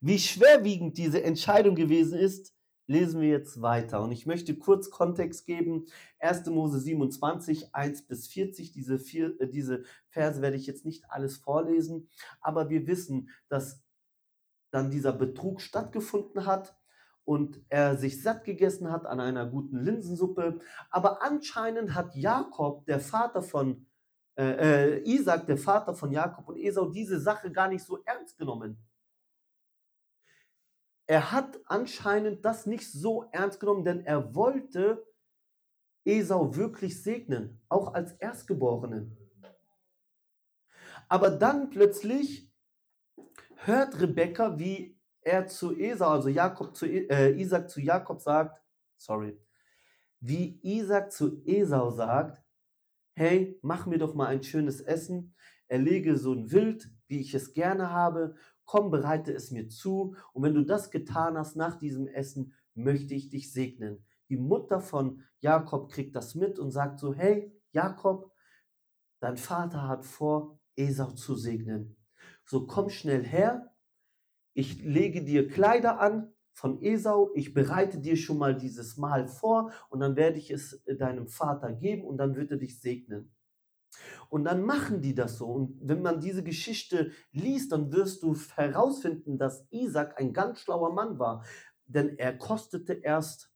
Wie 0.00 0.18
schwerwiegend 0.18 0.96
diese 0.98 1.22
Entscheidung 1.22 1.74
gewesen 1.74 2.18
ist, 2.18 2.54
lesen 2.86 3.20
wir 3.20 3.28
jetzt 3.28 3.62
weiter. 3.62 4.02
Und 4.02 4.12
ich 4.12 4.26
möchte 4.26 4.56
kurz 4.56 4.90
Kontext 4.90 5.46
geben. 5.46 5.86
1. 6.18 6.46
Mose 6.46 6.80
27, 6.80 7.74
1 7.74 8.06
bis 8.06 8.28
40. 8.28 8.72
Diese, 8.72 8.98
vier, 8.98 9.40
äh, 9.40 9.48
diese 9.48 9.84
Verse 10.08 10.42
werde 10.42 10.56
ich 10.56 10.66
jetzt 10.66 10.84
nicht 10.84 11.04
alles 11.08 11.36
vorlesen, 11.36 12.08
aber 12.40 12.68
wir 12.70 12.86
wissen, 12.86 13.28
dass 13.48 13.82
dann 14.70 14.90
dieser 14.90 15.12
Betrug 15.12 15.60
stattgefunden 15.60 16.46
hat 16.46 16.76
und 17.24 17.60
er 17.68 17.96
sich 17.96 18.22
satt 18.22 18.44
gegessen 18.44 18.90
hat 18.90 19.06
an 19.06 19.20
einer 19.20 19.46
guten 19.46 19.78
Linsensuppe. 19.78 20.60
Aber 20.90 21.22
anscheinend 21.22 21.94
hat 21.94 22.14
Jakob, 22.14 22.84
der 22.86 23.00
Vater 23.00 23.42
von 23.42 23.86
äh, 24.36 24.96
äh, 24.96 25.02
Isaac, 25.04 25.46
der 25.46 25.58
Vater 25.58 25.94
von 25.94 26.10
Jakob 26.10 26.48
und 26.48 26.56
Esau, 26.56 26.86
diese 26.86 27.20
Sache 27.20 27.52
gar 27.52 27.68
nicht 27.68 27.84
so 27.84 28.02
ernst 28.04 28.38
genommen. 28.38 28.78
Er 31.06 31.32
hat 31.32 31.60
anscheinend 31.66 32.44
das 32.44 32.64
nicht 32.66 32.90
so 32.90 33.28
ernst 33.32 33.60
genommen, 33.60 33.84
denn 33.84 34.04
er 34.06 34.34
wollte 34.34 35.06
Esau 36.04 36.56
wirklich 36.56 37.02
segnen, 37.02 37.60
auch 37.68 37.92
als 37.92 38.12
Erstgeborenen. 38.12 39.16
Aber 41.08 41.30
dann 41.30 41.68
plötzlich 41.68 42.50
hört 43.56 44.00
Rebekka, 44.00 44.58
wie 44.58 44.91
er 45.22 45.46
zu 45.46 45.76
Esau, 45.76 46.08
also 46.08 46.28
Jakob 46.28 46.76
zu, 46.76 46.86
äh, 46.86 47.30
Isaac 47.40 47.70
zu 47.70 47.80
Jakob 47.80 48.20
sagt, 48.20 48.60
sorry, 48.96 49.38
wie 50.20 50.60
Isaac 50.62 51.12
zu 51.12 51.42
Esau 51.44 51.90
sagt, 51.90 52.42
hey, 53.14 53.58
mach 53.62 53.86
mir 53.86 53.98
doch 53.98 54.14
mal 54.14 54.26
ein 54.26 54.42
schönes 54.42 54.80
Essen, 54.80 55.34
erlege 55.68 56.16
so 56.16 56.32
ein 56.32 56.50
Wild, 56.50 56.90
wie 57.08 57.20
ich 57.20 57.34
es 57.34 57.52
gerne 57.52 57.90
habe, 57.90 58.34
komm, 58.64 58.90
bereite 58.90 59.32
es 59.32 59.50
mir 59.50 59.68
zu, 59.68 60.16
und 60.32 60.42
wenn 60.42 60.54
du 60.54 60.64
das 60.64 60.90
getan 60.90 61.36
hast 61.36 61.56
nach 61.56 61.78
diesem 61.78 62.06
Essen, 62.06 62.54
möchte 62.74 63.14
ich 63.14 63.28
dich 63.28 63.52
segnen. 63.52 64.04
Die 64.28 64.36
Mutter 64.36 64.80
von 64.80 65.22
Jakob 65.40 65.90
kriegt 65.90 66.16
das 66.16 66.34
mit 66.34 66.58
und 66.58 66.70
sagt 66.70 66.98
so, 66.98 67.14
hey, 67.14 67.52
Jakob, 67.72 68.32
dein 69.20 69.36
Vater 69.36 69.88
hat 69.88 70.04
vor, 70.04 70.58
Esau 70.74 71.10
zu 71.10 71.34
segnen. 71.34 71.96
So 72.44 72.66
komm 72.66 72.88
schnell 72.88 73.24
her, 73.24 73.71
ich 74.54 74.82
lege 74.82 75.22
dir 75.24 75.48
Kleider 75.48 76.00
an 76.00 76.32
von 76.52 76.82
Esau, 76.82 77.30
ich 77.34 77.54
bereite 77.54 77.98
dir 77.98 78.16
schon 78.16 78.38
mal 78.38 78.54
dieses 78.54 78.96
Mahl 78.96 79.26
vor 79.26 79.72
und 79.88 80.00
dann 80.00 80.16
werde 80.16 80.38
ich 80.38 80.50
es 80.50 80.74
äh, 80.86 80.96
deinem 80.96 81.26
Vater 81.26 81.72
geben 81.72 82.04
und 82.04 82.18
dann 82.18 82.36
wird 82.36 82.50
er 82.50 82.58
dich 82.58 82.80
segnen. 82.80 83.34
Und 84.28 84.44
dann 84.44 84.62
machen 84.62 85.02
die 85.02 85.14
das 85.14 85.36
so. 85.38 85.46
Und 85.46 85.78
wenn 85.82 86.00
man 86.00 86.20
diese 86.20 86.42
Geschichte 86.42 87.12
liest, 87.32 87.72
dann 87.72 87.92
wirst 87.92 88.22
du 88.22 88.34
herausfinden, 88.54 89.36
dass 89.36 89.66
Isaac 89.70 90.18
ein 90.18 90.32
ganz 90.32 90.60
schlauer 90.60 90.92
Mann 90.94 91.18
war. 91.18 91.44
Denn 91.84 92.16
er 92.16 92.36
kostete 92.38 92.94
erst 92.94 93.52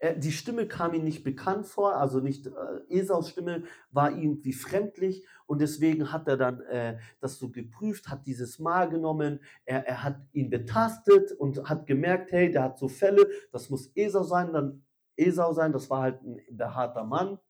er, 0.00 0.14
die 0.14 0.32
Stimme 0.32 0.66
kam 0.66 0.94
ihm 0.94 1.04
nicht 1.04 1.24
bekannt 1.24 1.66
vor, 1.66 1.96
also 1.96 2.20
nicht 2.20 2.46
äh, 2.46 2.50
Esaus 2.88 3.28
Stimme 3.30 3.64
war 3.90 4.16
irgendwie 4.16 4.54
fremdlich 4.54 5.26
und 5.50 5.60
deswegen 5.60 6.12
hat 6.12 6.28
er 6.28 6.36
dann 6.36 6.60
äh, 6.60 6.96
das 7.18 7.36
so 7.36 7.50
geprüft, 7.50 8.06
hat 8.08 8.24
dieses 8.24 8.60
Mal 8.60 8.88
genommen, 8.88 9.40
er, 9.64 9.84
er 9.84 10.04
hat 10.04 10.20
ihn 10.32 10.48
betastet 10.48 11.32
und 11.32 11.68
hat 11.68 11.88
gemerkt, 11.88 12.30
hey, 12.30 12.52
der 12.52 12.62
hat 12.62 12.78
so 12.78 12.86
Fälle, 12.86 13.28
das 13.50 13.68
muss 13.68 13.90
Esau 13.96 14.22
sein, 14.22 14.52
dann 14.52 14.84
Esau 15.16 15.52
sein, 15.52 15.72
das 15.72 15.90
war 15.90 16.02
halt 16.02 16.22
ein 16.22 16.40
behaarter 16.56 17.02
Mann. 17.02 17.40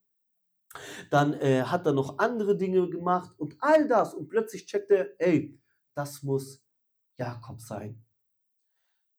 Dann 1.10 1.34
äh, 1.34 1.64
hat 1.64 1.84
er 1.84 1.92
noch 1.92 2.18
andere 2.18 2.56
Dinge 2.56 2.88
gemacht 2.88 3.38
und 3.38 3.58
all 3.60 3.86
das 3.86 4.14
und 4.14 4.28
plötzlich 4.28 4.64
checkt 4.64 4.90
er, 4.90 5.10
ey, 5.18 5.60
das 5.94 6.22
muss 6.22 6.64
Jakob 7.18 7.60
sein. 7.60 8.02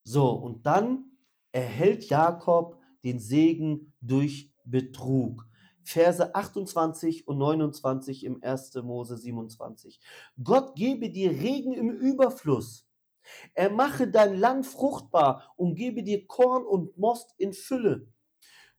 So, 0.04 0.32
und 0.32 0.66
dann 0.66 1.06
erhält 1.52 2.06
Jakob 2.06 2.82
den 3.04 3.20
Segen 3.20 3.94
durch 4.02 4.52
Betrug. 4.66 5.46
Verse 5.84 6.34
28 6.34 7.28
und 7.28 7.38
29 7.38 8.26
im 8.26 8.42
1. 8.44 8.76
Mose 8.84 9.18
27. 9.18 10.00
Gott 10.44 10.76
gebe 10.76 11.10
dir 11.10 11.32
Regen 11.32 11.74
im 11.74 11.90
Überfluss. 11.90 12.88
Er 13.54 13.70
mache 13.70 14.08
dein 14.08 14.38
Land 14.38 14.66
fruchtbar 14.66 15.54
und 15.56 15.76
gebe 15.76 16.04
dir 16.04 16.26
Korn 16.28 16.66
und 16.66 16.98
Most 16.98 17.34
in 17.38 17.54
Fülle. 17.54 18.08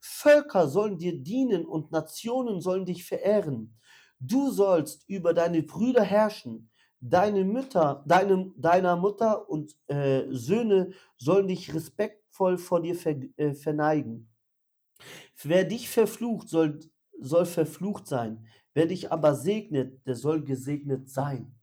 Völker 0.00 0.66
sollen 0.68 0.98
dir 0.98 1.22
dienen 1.22 1.64
und 1.64 1.92
Nationen 1.92 2.60
sollen 2.60 2.84
dich 2.84 3.04
verehren. 3.04 3.78
Du 4.18 4.50
sollst 4.50 5.08
über 5.08 5.32
deine 5.32 5.62
Brüder 5.62 6.02
herrschen. 6.02 6.70
Deine 7.04 7.44
Mütter, 7.44 8.04
deine, 8.06 8.52
deiner 8.56 8.96
Mutter 8.96 9.48
und 9.48 9.76
äh, 9.88 10.22
Söhne 10.30 10.92
sollen 11.16 11.48
dich 11.48 11.74
respektieren 11.74 12.22
voll 12.32 12.58
vor 12.58 12.80
dir 12.80 12.96
ver, 12.96 13.14
äh, 13.36 13.54
verneigen. 13.54 14.28
Wer 15.42 15.64
dich 15.64 15.88
verflucht, 15.88 16.48
soll, 16.48 16.80
soll 17.22 17.46
verflucht 17.46 18.06
sein. 18.06 18.46
Wer 18.74 18.86
dich 18.86 19.12
aber 19.12 19.34
segnet, 19.34 20.06
der 20.06 20.14
soll 20.14 20.44
gesegnet 20.44 21.08
sein. 21.08 21.54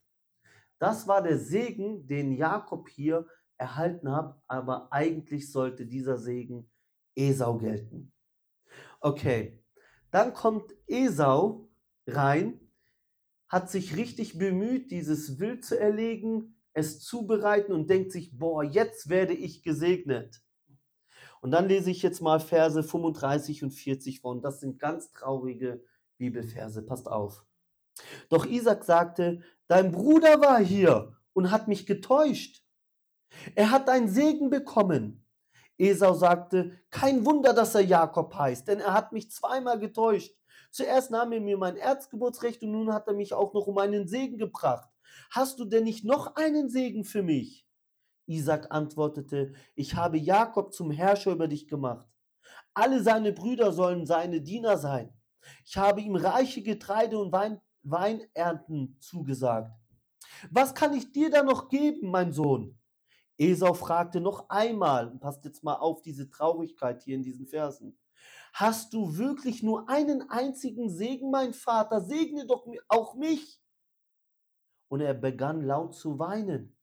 Das 0.79 1.07
war 1.07 1.21
der 1.21 1.37
Segen, 1.37 2.07
den 2.07 2.31
Jakob 2.31 2.87
hier 2.89 3.27
erhalten 3.57 4.11
hat, 4.11 4.41
aber 4.47 4.91
eigentlich 4.93 5.51
sollte 5.51 5.85
dieser 5.85 6.17
Segen 6.17 6.69
Esau 7.15 7.57
gelten. 7.57 8.13
Okay, 9.01 9.61
dann 10.11 10.33
kommt 10.33 10.73
Esau 10.87 11.69
rein, 12.07 12.59
hat 13.47 13.69
sich 13.69 13.95
richtig 13.97 14.37
bemüht, 14.37 14.91
dieses 14.91 15.39
Wild 15.39 15.65
zu 15.65 15.77
erlegen, 15.79 16.55
es 16.73 17.01
zubereiten 17.01 17.73
und 17.73 17.89
denkt 17.89 18.11
sich, 18.11 18.37
boah, 18.37 18.63
jetzt 18.63 19.09
werde 19.09 19.33
ich 19.33 19.63
gesegnet. 19.63 20.41
Und 21.41 21.51
dann 21.51 21.67
lese 21.67 21.91
ich 21.91 22.01
jetzt 22.01 22.21
mal 22.21 22.39
Verse 22.39 22.81
35 22.83 23.63
und 23.63 23.71
40 23.71 24.21
vor. 24.21 24.31
Und 24.31 24.43
das 24.43 24.59
sind 24.59 24.79
ganz 24.79 25.11
traurige 25.11 25.83
Bibelverse. 26.17 26.81
Passt 26.81 27.07
auf. 27.07 27.45
Doch 28.29 28.45
Isaac 28.45 28.83
sagte, 28.83 29.41
dein 29.67 29.91
Bruder 29.91 30.41
war 30.41 30.59
hier 30.59 31.15
und 31.33 31.51
hat 31.51 31.67
mich 31.67 31.85
getäuscht. 31.85 32.63
Er 33.55 33.71
hat 33.71 33.89
einen 33.89 34.09
Segen 34.09 34.49
bekommen. 34.49 35.25
Esau 35.77 36.13
sagte, 36.13 36.77
kein 36.89 37.25
Wunder, 37.25 37.53
dass 37.53 37.73
er 37.73 37.81
Jakob 37.81 38.33
heißt, 38.35 38.67
denn 38.67 38.79
er 38.79 38.93
hat 38.93 39.13
mich 39.13 39.31
zweimal 39.31 39.79
getäuscht. 39.79 40.35
Zuerst 40.71 41.09
nahm 41.09 41.31
er 41.31 41.39
mir 41.39 41.57
mein 41.57 41.77
Erzgeburtsrecht 41.77 42.61
und 42.63 42.71
nun 42.71 42.93
hat 42.93 43.07
er 43.07 43.13
mich 43.13 43.33
auch 43.33 43.53
noch 43.53 43.65
um 43.67 43.77
einen 43.77 44.07
Segen 44.07 44.37
gebracht. 44.37 44.89
Hast 45.31 45.59
du 45.59 45.65
denn 45.65 45.85
nicht 45.85 46.03
noch 46.03 46.35
einen 46.35 46.69
Segen 46.69 47.05
für 47.05 47.23
mich? 47.23 47.65
Isaac 48.29 48.67
antwortete, 48.69 49.53
ich 49.75 49.95
habe 49.95 50.17
Jakob 50.17 50.71
zum 50.73 50.91
Herrscher 50.91 51.31
über 51.31 51.47
dich 51.47 51.67
gemacht. 51.67 52.07
Alle 52.73 53.01
seine 53.01 53.33
Brüder 53.33 53.71
sollen 53.71 54.05
seine 54.05 54.41
Diener 54.41 54.77
sein. 54.77 55.11
Ich 55.65 55.77
habe 55.77 56.01
ihm 56.01 56.15
reiche 56.15 56.61
Getreide 56.61 57.17
und 57.17 57.31
Wein, 57.31 57.59
Weinernten 57.81 58.97
zugesagt. 58.99 59.71
Was 60.51 60.75
kann 60.75 60.93
ich 60.93 61.11
dir 61.11 61.31
da 61.31 61.43
noch 61.43 61.69
geben, 61.69 62.11
mein 62.11 62.31
Sohn? 62.31 62.77
Esau 63.37 63.73
fragte 63.73 64.21
noch 64.21 64.49
einmal, 64.49 65.17
passt 65.17 65.43
jetzt 65.45 65.63
mal 65.63 65.75
auf 65.75 66.01
diese 66.01 66.29
Traurigkeit 66.29 67.01
hier 67.01 67.15
in 67.15 67.23
diesen 67.23 67.47
Versen. 67.47 67.97
Hast 68.53 68.93
du 68.93 69.17
wirklich 69.17 69.63
nur 69.63 69.89
einen 69.89 70.29
einzigen 70.29 70.89
Segen, 70.89 71.31
mein 71.31 71.53
Vater? 71.53 72.01
Segne 72.01 72.45
doch 72.45 72.67
auch 72.89 73.15
mich. 73.15 73.59
Und 74.89 75.01
er 75.01 75.13
begann 75.13 75.61
laut 75.61 75.95
zu 75.95 76.19
weinen. 76.19 76.78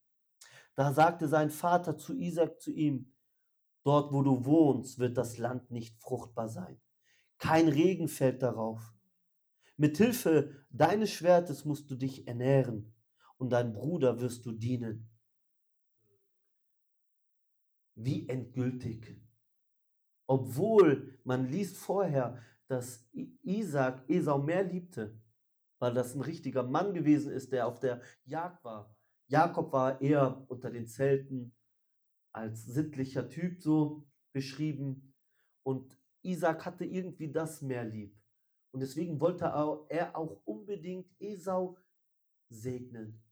Da 0.77 0.93
sagte 0.93 1.27
sein 1.27 1.51
Vater 1.51 1.97
zu 1.97 2.15
Isaac 2.15 2.61
zu 2.61 2.71
ihm, 2.71 3.13
dort 3.83 4.13
wo 4.13 4.23
du 4.23 4.45
wohnst, 4.45 4.99
wird 4.99 5.17
das 5.17 5.39
Land 5.39 5.71
nicht 5.71 5.99
fruchtbar 6.01 6.49
sein. 6.49 6.81
Kein 7.39 7.69
Regen 7.69 8.09
fällt 8.09 8.43
darauf. 8.43 8.95
Mit 9.79 9.97
Hilfe 9.97 10.67
deines 10.71 11.11
Schwertes 11.11 11.65
musst 11.65 11.91
du 11.91 11.97
dich 11.97 12.29
ernähren 12.29 12.95
und 13.39 13.51
dein 13.51 13.73
Bruder 13.73 14.21
wirst 14.21 14.45
du 14.47 14.53
dienen. 14.53 15.11
Wie 17.95 18.29
endgültig. 18.29 19.19
Obwohl 20.27 21.19
man 21.25 21.47
liest 21.47 21.77
vorher, 21.77 22.43
dass 22.69 23.09
Isaac 23.43 24.03
Esau 24.09 24.39
mehr 24.39 24.65
liebte, 24.65 25.19
weil 25.79 25.95
das 25.95 26.15
ein 26.15 26.21
richtiger 26.21 26.63
Mann 26.63 26.95
gewesen 26.95 27.31
ist, 27.31 27.53
der 27.53 27.67
auf 27.67 27.79
der 27.79 28.03
Jagd 28.25 28.65
war. 28.65 28.96
Jakob 29.29 29.73
war 29.73 30.01
eher 30.01 30.45
unter 30.49 30.71
den 30.71 30.87
Zelten 30.87 31.55
als 32.33 32.65
sittlicher 32.65 33.29
Typ 33.29 33.61
so 33.61 34.07
beschrieben 34.33 35.15
und 35.63 35.99
Isaac 36.23 36.65
hatte 36.67 36.85
irgendwie 36.85 37.31
das 37.31 37.63
mehr 37.63 37.85
lieb. 37.85 38.17
Und 38.73 38.81
deswegen 38.81 39.21
wollte 39.21 39.47
er 39.89 40.17
auch 40.17 40.43
unbedingt 40.45 41.11
Esau 41.19 41.79
segnen. 42.49 43.23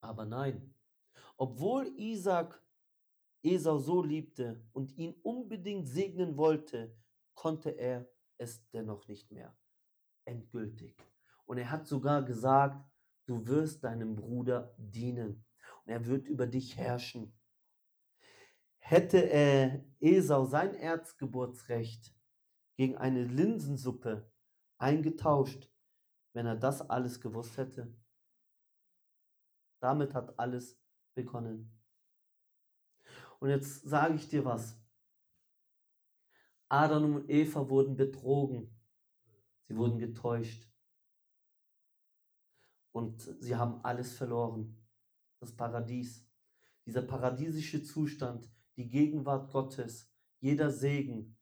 Aber 0.00 0.24
nein, 0.24 0.74
obwohl 1.36 1.86
Isaac 1.98 2.62
Esau 3.42 3.78
so 3.78 4.02
liebte 4.02 4.64
und 4.72 4.96
ihn 4.96 5.14
unbedingt 5.22 5.88
segnen 5.88 6.36
wollte, 6.36 6.96
konnte 7.34 7.70
er 7.70 8.08
es 8.38 8.66
dennoch 8.70 9.06
nicht 9.06 9.30
mehr. 9.30 9.54
Endgültig. 10.24 10.96
Und 11.44 11.58
er 11.58 11.70
hat 11.70 11.86
sogar 11.86 12.22
gesagt, 12.24 12.82
du 13.26 13.46
wirst 13.46 13.84
deinem 13.84 14.16
Bruder 14.16 14.74
dienen 14.78 15.44
und 15.84 15.92
er 15.92 16.06
wird 16.06 16.26
über 16.26 16.46
dich 16.46 16.76
herrschen. 16.76 17.36
Hätte 18.78 19.18
er 19.18 19.84
Esau 20.00 20.44
sein 20.44 20.74
Erzgeburtsrecht 20.74 22.14
gegen 22.76 22.96
eine 22.96 23.24
Linsensuppe 23.24 24.30
eingetauscht, 24.78 25.70
wenn 26.34 26.46
er 26.46 26.56
das 26.56 26.82
alles 26.90 27.20
gewusst 27.20 27.56
hätte? 27.56 27.96
Damit 29.80 30.14
hat 30.14 30.38
alles 30.38 30.78
begonnen. 31.14 31.70
Und 33.40 33.50
jetzt 33.50 33.88
sage 33.88 34.14
ich 34.14 34.28
dir 34.28 34.44
was. 34.44 34.78
Adam 36.68 37.16
und 37.16 37.30
Eva 37.30 37.68
wurden 37.68 37.96
betrogen. 37.96 38.74
Sie 39.68 39.76
wurden 39.76 39.98
getäuscht. 39.98 40.68
Und 42.94 43.22
sie 43.40 43.56
haben 43.56 43.84
alles 43.84 44.14
verloren. 44.14 44.76
Das 45.40 45.52
Paradies. 45.52 46.26
Dieser 46.86 47.02
paradiesische 47.02 47.82
Zustand, 47.82 48.48
die 48.76 48.88
Gegenwart 48.88 49.50
Gottes, 49.50 50.10
jeder 50.40 50.70
Segen 50.70 51.36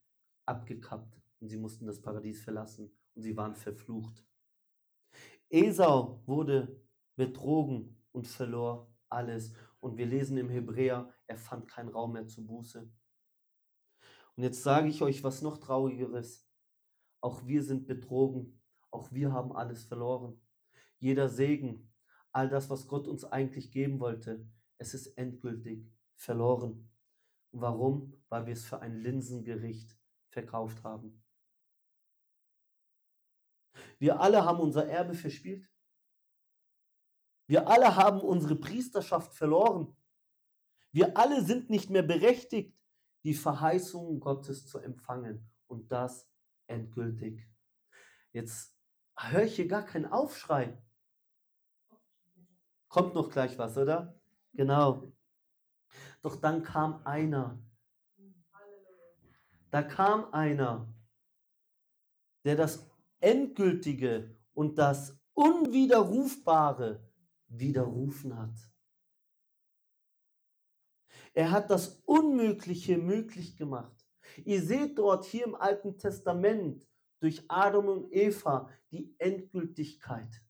abgekappt. 0.46 1.20
Und 1.40 1.48
sie 1.48 1.58
mussten 1.58 1.86
das 1.86 2.00
Paradies 2.00 2.40
verlassen. 2.42 2.96
Und 3.14 3.22
sie 3.22 3.36
waren 3.36 3.54
verflucht. 3.54 4.24
Esau 5.50 6.22
wurde 6.26 6.80
betrogen 7.16 8.02
und 8.12 8.26
verlor 8.26 8.90
alles. 9.10 9.52
Und 9.80 9.98
wir 9.98 10.06
lesen 10.06 10.38
im 10.38 10.48
Hebräer, 10.48 11.12
er 11.26 11.36
fand 11.36 11.68
keinen 11.68 11.90
Raum 11.90 12.12
mehr 12.12 12.26
zur 12.26 12.46
Buße. 12.46 12.90
Und 14.36 14.42
jetzt 14.42 14.62
sage 14.62 14.88
ich 14.88 15.02
euch 15.02 15.22
was 15.22 15.42
noch 15.42 15.58
traurigeres. 15.58 16.48
Auch 17.20 17.46
wir 17.46 17.62
sind 17.62 17.86
betrogen. 17.86 18.58
Auch 18.90 19.12
wir 19.12 19.32
haben 19.32 19.52
alles 19.54 19.84
verloren. 19.84 20.40
Jeder 21.02 21.28
Segen, 21.28 21.92
all 22.30 22.48
das, 22.48 22.70
was 22.70 22.86
Gott 22.86 23.08
uns 23.08 23.24
eigentlich 23.24 23.72
geben 23.72 23.98
wollte, 23.98 24.48
es 24.78 24.94
ist 24.94 25.08
endgültig 25.18 25.92
verloren. 26.14 26.92
Warum? 27.50 28.22
Weil 28.28 28.46
wir 28.46 28.52
es 28.52 28.64
für 28.64 28.80
ein 28.80 28.94
Linsengericht 29.00 29.98
verkauft 30.28 30.84
haben. 30.84 31.24
Wir 33.98 34.20
alle 34.20 34.44
haben 34.44 34.60
unser 34.60 34.86
Erbe 34.86 35.14
verspielt. 35.14 35.68
Wir 37.48 37.66
alle 37.66 37.96
haben 37.96 38.20
unsere 38.20 38.54
Priesterschaft 38.54 39.34
verloren. 39.34 39.96
Wir 40.92 41.16
alle 41.18 41.44
sind 41.44 41.68
nicht 41.68 41.90
mehr 41.90 42.04
berechtigt, 42.04 42.78
die 43.24 43.34
Verheißungen 43.34 44.20
Gottes 44.20 44.68
zu 44.68 44.78
empfangen 44.78 45.50
und 45.66 45.90
das 45.90 46.30
endgültig. 46.68 47.44
Jetzt 48.32 48.76
höre 49.18 49.42
ich 49.42 49.56
hier 49.56 49.66
gar 49.66 49.84
keinen 49.84 50.06
Aufschrei. 50.06 50.80
Kommt 52.92 53.14
noch 53.14 53.30
gleich 53.30 53.56
was, 53.56 53.78
oder? 53.78 54.14
Genau. 54.52 55.10
Doch 56.20 56.36
dann 56.36 56.62
kam 56.62 57.00
einer. 57.06 57.58
Da 59.70 59.82
kam 59.82 60.30
einer, 60.34 60.92
der 62.44 62.54
das 62.54 62.86
Endgültige 63.18 64.36
und 64.52 64.76
das 64.76 65.18
Unwiderrufbare 65.32 67.02
widerrufen 67.48 68.36
hat. 68.36 68.58
Er 71.32 71.50
hat 71.50 71.70
das 71.70 72.02
Unmögliche 72.04 72.98
möglich 72.98 73.56
gemacht. 73.56 74.06
Ihr 74.44 74.60
seht 74.60 74.98
dort 74.98 75.24
hier 75.24 75.46
im 75.46 75.54
Alten 75.54 75.96
Testament 75.96 76.86
durch 77.20 77.42
Adam 77.48 77.88
und 77.88 78.12
Eva 78.12 78.68
die 78.90 79.14
Endgültigkeit. 79.16 80.42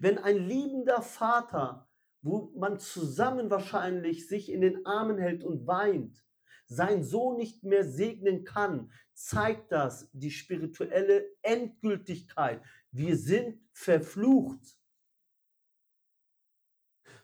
Wenn 0.00 0.18
ein 0.18 0.36
liebender 0.36 1.02
Vater, 1.02 1.88
wo 2.22 2.52
man 2.56 2.78
zusammen 2.78 3.50
wahrscheinlich 3.50 4.28
sich 4.28 4.50
in 4.50 4.60
den 4.60 4.86
Armen 4.86 5.18
hält 5.18 5.44
und 5.44 5.66
weint, 5.66 6.24
sein 6.66 7.04
Sohn 7.04 7.36
nicht 7.36 7.62
mehr 7.64 7.84
segnen 7.84 8.44
kann, 8.44 8.90
zeigt 9.12 9.70
das 9.72 10.08
die 10.12 10.30
spirituelle 10.30 11.26
Endgültigkeit. 11.42 12.62
Wir 12.90 13.16
sind 13.16 13.60
verflucht. 13.72 14.78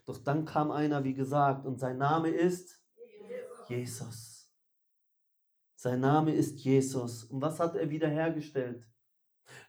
Doch 0.04 0.18
dann 0.18 0.44
kam 0.44 0.70
einer, 0.70 1.04
wie 1.04 1.14
gesagt, 1.14 1.64
und 1.66 1.78
sein 1.78 1.98
Name 1.98 2.30
ist 2.30 2.82
Jesus. 3.68 4.50
Sein 5.76 6.00
Name 6.00 6.34
ist 6.34 6.58
Jesus. 6.60 7.24
Und 7.24 7.40
was 7.40 7.58
hat 7.60 7.76
er 7.76 7.88
wiederhergestellt? 7.88 8.86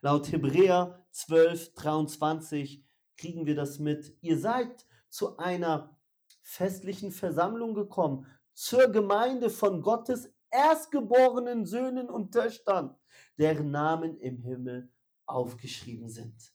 Laut 0.01 0.31
Hebräer 0.31 1.05
12, 1.11 1.73
23 1.73 2.83
kriegen 3.17 3.45
wir 3.45 3.55
das 3.55 3.79
mit. 3.79 4.17
Ihr 4.21 4.37
seid 4.37 4.85
zu 5.09 5.37
einer 5.37 5.97
festlichen 6.41 7.11
Versammlung 7.11 7.73
gekommen, 7.73 8.25
zur 8.53 8.87
Gemeinde 8.87 9.49
von 9.49 9.81
Gottes 9.81 10.33
erstgeborenen 10.49 11.65
Söhnen 11.65 12.09
und 12.09 12.31
Töchtern, 12.31 12.95
deren 13.37 13.71
Namen 13.71 14.17
im 14.17 14.41
Himmel 14.41 14.91
aufgeschrieben 15.25 16.09
sind. 16.09 16.53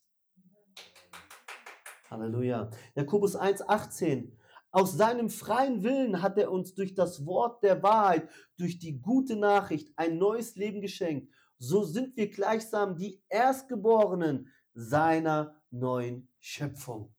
Halleluja. 2.11 2.71
Jakobus 2.95 3.37
1,18. 3.37 4.33
Aus 4.71 4.93
seinem 4.93 5.31
freien 5.31 5.83
Willen 5.83 6.21
hat 6.21 6.37
er 6.39 6.53
uns 6.53 6.75
durch 6.75 6.95
das 6.95 7.25
Wort 7.25 7.63
der 7.63 7.83
Wahrheit, 7.83 8.29
durch 8.59 8.79
die 8.79 9.01
gute 9.01 9.37
Nachricht 9.37 9.93
ein 9.97 10.19
neues 10.19 10.57
Leben 10.57 10.81
geschenkt. 10.81 11.33
So 11.59 11.85
sind 11.85 12.17
wir 12.17 12.31
gleichsam 12.31 12.97
die 12.97 13.23
Erstgeborenen 13.29 14.53
seiner 14.75 15.61
neuen 15.71 16.29
Schöpfung. 16.39 17.15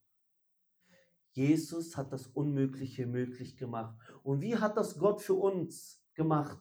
Jesus 1.32 1.98
hat 1.98 2.12
das 2.12 2.28
Unmögliche 2.28 3.06
möglich 3.06 3.58
gemacht. 3.58 3.96
Und 4.24 4.42
wie 4.42 4.56
hat 4.56 4.78
das 4.78 4.98
Gott 4.98 5.22
für 5.22 5.36
uns 5.36 6.02
gemacht? 6.14 6.60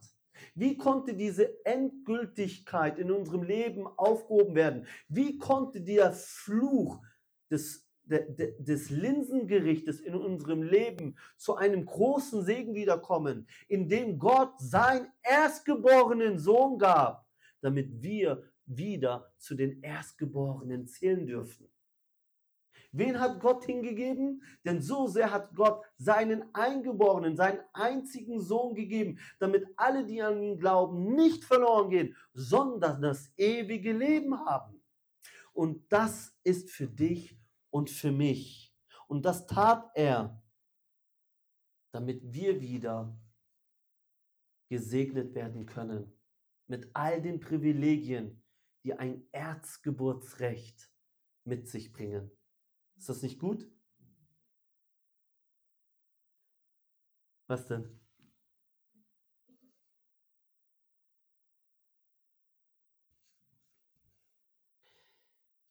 Wie 0.55 0.77
konnte 0.77 1.15
diese 1.15 1.65
Endgültigkeit 1.65 2.99
in 2.99 3.11
unserem 3.11 3.43
Leben 3.43 3.87
aufgehoben 3.87 4.55
werden? 4.55 4.87
Wie 5.09 5.39
konnte 5.39 5.81
der 5.81 6.13
Fluch 6.13 7.01
des 7.51 7.87
des 8.09 8.91
Linsengerichtes 8.91 10.01
in 10.01 10.15
unserem 10.15 10.63
Leben 10.63 11.17
zu 11.37 11.57
einem 11.57 11.85
großen 11.85 12.45
Segen 12.45 12.75
wiederkommen, 12.75 13.49
indem 13.67 14.19
Gott 14.19 14.53
sein 14.59 15.09
erstgeborenen 15.23 16.39
Sohn 16.39 16.79
gab, 16.79 17.26
damit 17.61 18.03
wir 18.03 18.43
wieder 18.67 19.33
zu 19.39 19.55
den 19.55 19.83
Erstgeborenen 19.83 20.87
zählen 20.87 21.27
dürfen. 21.27 21.69
Wen 22.93 23.21
hat 23.21 23.41
Gott 23.41 23.65
hingegeben? 23.65 24.43
Denn 24.65 24.81
so 24.81 25.07
sehr 25.07 25.31
hat 25.31 25.55
Gott 25.55 25.85
seinen 25.99 26.55
Eingeborenen, 26.55 27.37
seinen 27.37 27.61
einzigen 27.73 28.41
Sohn 28.41 28.75
gegeben, 28.75 29.19
damit 29.39 29.67
alle, 29.77 30.07
die 30.07 30.23
an 30.23 30.43
ihn 30.43 30.59
glauben, 30.59 31.15
nicht 31.15 31.45
verloren 31.45 31.91
gehen, 31.91 32.17
sondern 32.33 33.03
das 33.03 33.31
ewige 33.37 33.93
Leben 33.93 34.39
haben. 34.47 34.83
Und 35.53 35.91
das 35.93 36.35
ist 36.43 36.71
für 36.71 36.87
dich 36.87 37.39
und 37.71 37.91
für 37.91 38.13
mich. 38.13 38.75
Und 39.09 39.25
das 39.25 39.47
tat 39.47 39.91
er, 39.95 40.43
damit 41.93 42.21
wir 42.23 42.61
wieder 42.61 43.15
gesegnet 44.69 45.35
werden 45.35 45.67
können 45.67 46.16
mit 46.67 46.91
all 46.95 47.23
den 47.23 47.41
Privilegien, 47.41 48.43
die 48.85 48.95
ein 48.95 49.29
Erzgeburtsrecht 49.33 50.91
mit 51.45 51.69
sich 51.69 51.93
bringen. 51.93 52.31
Ist 52.97 53.09
das 53.09 53.23
nicht 53.23 53.39
gut? 53.39 53.71
Was 57.49 57.67
denn? 57.69 58.01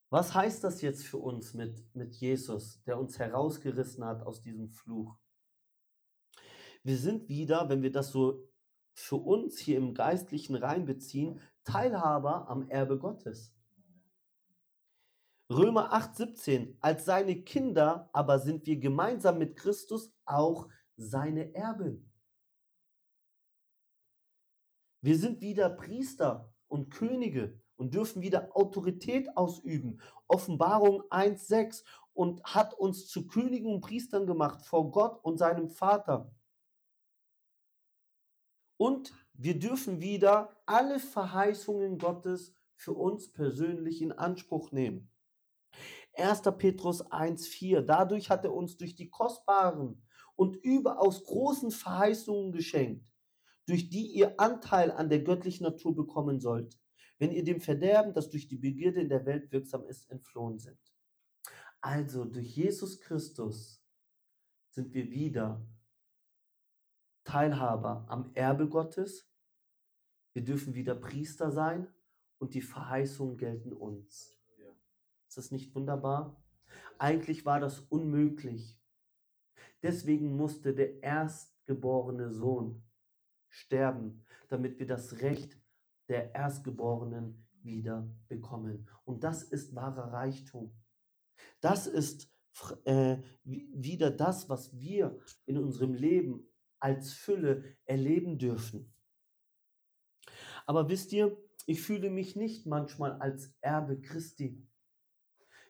Was 0.10 0.34
heißt 0.34 0.64
das 0.64 0.82
jetzt 0.82 1.06
für 1.06 1.18
uns 1.18 1.54
mit, 1.54 1.94
mit 1.94 2.16
Jesus, 2.16 2.82
der 2.84 2.98
uns 2.98 3.20
herausgerissen 3.20 4.06
hat 4.06 4.22
aus 4.22 4.42
diesem 4.42 4.70
Fluch? 4.70 5.18
Wir 6.84 6.98
sind 6.98 7.28
wieder, 7.28 7.68
wenn 7.68 7.82
wir 7.82 7.92
das 7.92 8.12
so 8.12 8.48
für 8.96 9.18
uns 9.18 9.60
hier 9.60 9.78
im 9.78 9.94
Geistlichen 9.94 10.56
reinbeziehen, 10.56 11.40
Teilhaber 11.64 12.50
am 12.50 12.70
Erbe 12.70 12.98
Gottes. 12.98 13.54
Römer 15.52 15.94
8:17, 15.94 16.76
als 16.82 17.06
seine 17.06 17.44
Kinder 17.44 18.10
aber 18.14 18.40
sind 18.40 18.66
wir 18.66 18.78
gemeinsam 18.78 19.38
mit 19.38 19.56
Christus 19.56 20.12
auch 20.26 20.70
seine 20.98 21.54
Erben. 21.54 22.12
Wir 25.02 25.20
sind 25.20 25.42
wieder 25.42 25.70
Priester 25.70 26.52
und 26.68 26.90
Könige 26.90 27.60
und 27.76 27.94
dürfen 27.94 28.24
wieder 28.24 28.56
Autorität 28.56 29.38
ausüben. 29.38 30.02
Offenbarung 30.28 31.04
1,6 31.12 31.84
und 32.14 32.44
hat 32.44 32.74
uns 32.74 33.08
zu 33.08 33.28
Königen 33.28 33.76
und 33.76 33.82
Priestern 33.82 34.26
gemacht 34.26 34.66
vor 34.66 34.90
Gott 34.92 35.24
und 35.24 35.38
seinem 35.38 35.70
Vater. 35.70 36.35
Und 38.78 39.14
wir 39.34 39.58
dürfen 39.60 40.02
wieder 40.02 40.56
alle 40.66 41.00
Verheißungen 41.00 41.98
Gottes 41.98 42.54
für 42.76 42.94
uns 42.94 43.32
persönlich 43.32 44.02
in 44.02 44.12
Anspruch 44.12 44.72
nehmen. 44.72 45.12
1. 46.14 46.42
Petrus 46.58 47.06
1,4. 47.06 47.82
Dadurch 47.82 48.30
hat 48.30 48.46
er 48.46 48.54
uns 48.54 48.78
durch 48.78 48.96
die 48.96 49.10
kostbaren 49.10 50.02
und 50.36 50.56
überaus 50.58 51.24
großen 51.24 51.72
Verheißungen 51.72 52.52
geschenkt, 52.52 53.14
durch 53.66 53.90
die 53.90 54.08
ihr 54.12 54.40
Anteil 54.40 54.92
an 54.92 55.10
der 55.10 55.24
göttlichen 55.24 55.64
Natur 55.64 55.96
bekommen 55.96 56.40
sollt, 56.40 56.78
wenn 57.18 57.32
ihr 57.32 57.44
dem 57.44 57.62
Verderben, 57.62 58.14
das 58.14 58.30
durch 58.30 58.48
die 58.48 58.58
Begierde 58.58 59.02
in 59.02 59.10
der 59.10 59.26
Welt 59.26 59.52
wirksam 59.52 59.86
ist, 59.86 60.10
entflohen 60.10 60.60
sind. 60.60 60.80
Also 61.82 62.26
durch 62.26 62.56
Jesus 62.56 63.00
Christus 63.00 63.82
sind 64.70 64.94
wir 64.94 65.10
wieder 65.12 65.66
Teilhaber 67.26 68.06
am 68.08 68.32
Erbe 68.34 68.70
Gottes. 68.70 69.30
Wir 70.34 70.44
dürfen 70.44 70.76
wieder 70.76 70.96
Priester 70.96 71.52
sein 71.52 71.88
und 72.38 72.54
die 72.54 72.62
Verheißungen 72.62 73.38
gelten 73.38 73.74
uns. 73.74 74.38
Ist 75.28 75.38
das 75.38 75.52
nicht 75.52 75.76
wunderbar? 75.76 76.42
Eigentlich 76.98 77.46
war 77.46 77.60
das 77.60 77.82
unmöglich. 77.82 78.80
Deswegen 79.82 80.38
musste 80.38 80.74
der 80.74 81.04
erstgeborene 81.04 82.32
Sohn 82.32 82.84
sterben, 83.50 84.24
damit 84.48 84.80
wir 84.80 84.88
das 84.88 85.22
Recht 85.22 85.60
der 86.08 86.34
Erstgeborenen 86.34 87.48
wieder 87.62 88.08
bekommen. 88.28 88.88
Und 89.04 89.24
das 89.24 89.44
ist 89.44 89.76
wahrer 89.76 90.14
Reichtum. 90.14 90.72
Das 91.60 91.88
ist 91.88 92.32
äh, 92.86 93.18
wieder 93.44 94.12
das, 94.12 94.50
was 94.50 94.78
wir 94.78 95.20
in 95.46 95.58
unserem 95.58 95.94
Leben 95.94 96.48
als 96.86 97.14
Fülle 97.14 97.76
erleben 97.86 98.38
dürfen. 98.38 98.94
Aber 100.68 100.88
wisst 100.88 101.12
ihr, 101.14 101.36
ich 101.66 101.82
fühle 101.82 102.12
mich 102.12 102.36
nicht 102.36 102.68
manchmal 102.68 103.14
als 103.14 103.52
Erbe 103.62 104.00
Christi. 104.00 104.64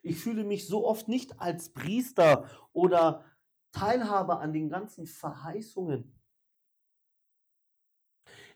Ich 0.04 0.20
fühle 0.20 0.44
mich 0.44 0.68
so 0.68 0.86
oft 0.86 1.08
nicht 1.08 1.40
als 1.40 1.72
Priester 1.72 2.50
oder 2.74 3.24
Teilhabe 3.72 4.40
an 4.40 4.52
den 4.52 4.68
ganzen 4.68 5.06
Verheißungen. 5.06 6.20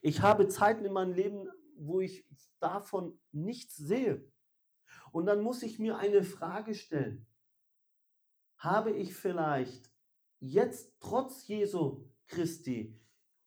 Ich 0.02 0.22
habe 0.22 0.50
Zeiten 0.50 0.84
in 0.84 0.92
meinem 0.92 1.14
Leben, 1.14 1.48
wo 1.78 2.02
ich 2.02 2.28
davon 2.60 3.18
nichts 3.32 3.78
sehe. 3.78 4.30
Und 5.14 5.28
dann 5.28 5.42
muss 5.42 5.64
ich 5.64 5.80
mir 5.80 5.98
eine 5.98 6.26
Frage 6.26 6.76
stellen. 6.76 7.26
Habe 8.58 8.92
ich 8.92 9.16
vielleicht 9.16 9.90
jetzt 10.42 10.94
trotz 11.00 11.48
Jesu 11.48 12.09
Christi 12.30 12.96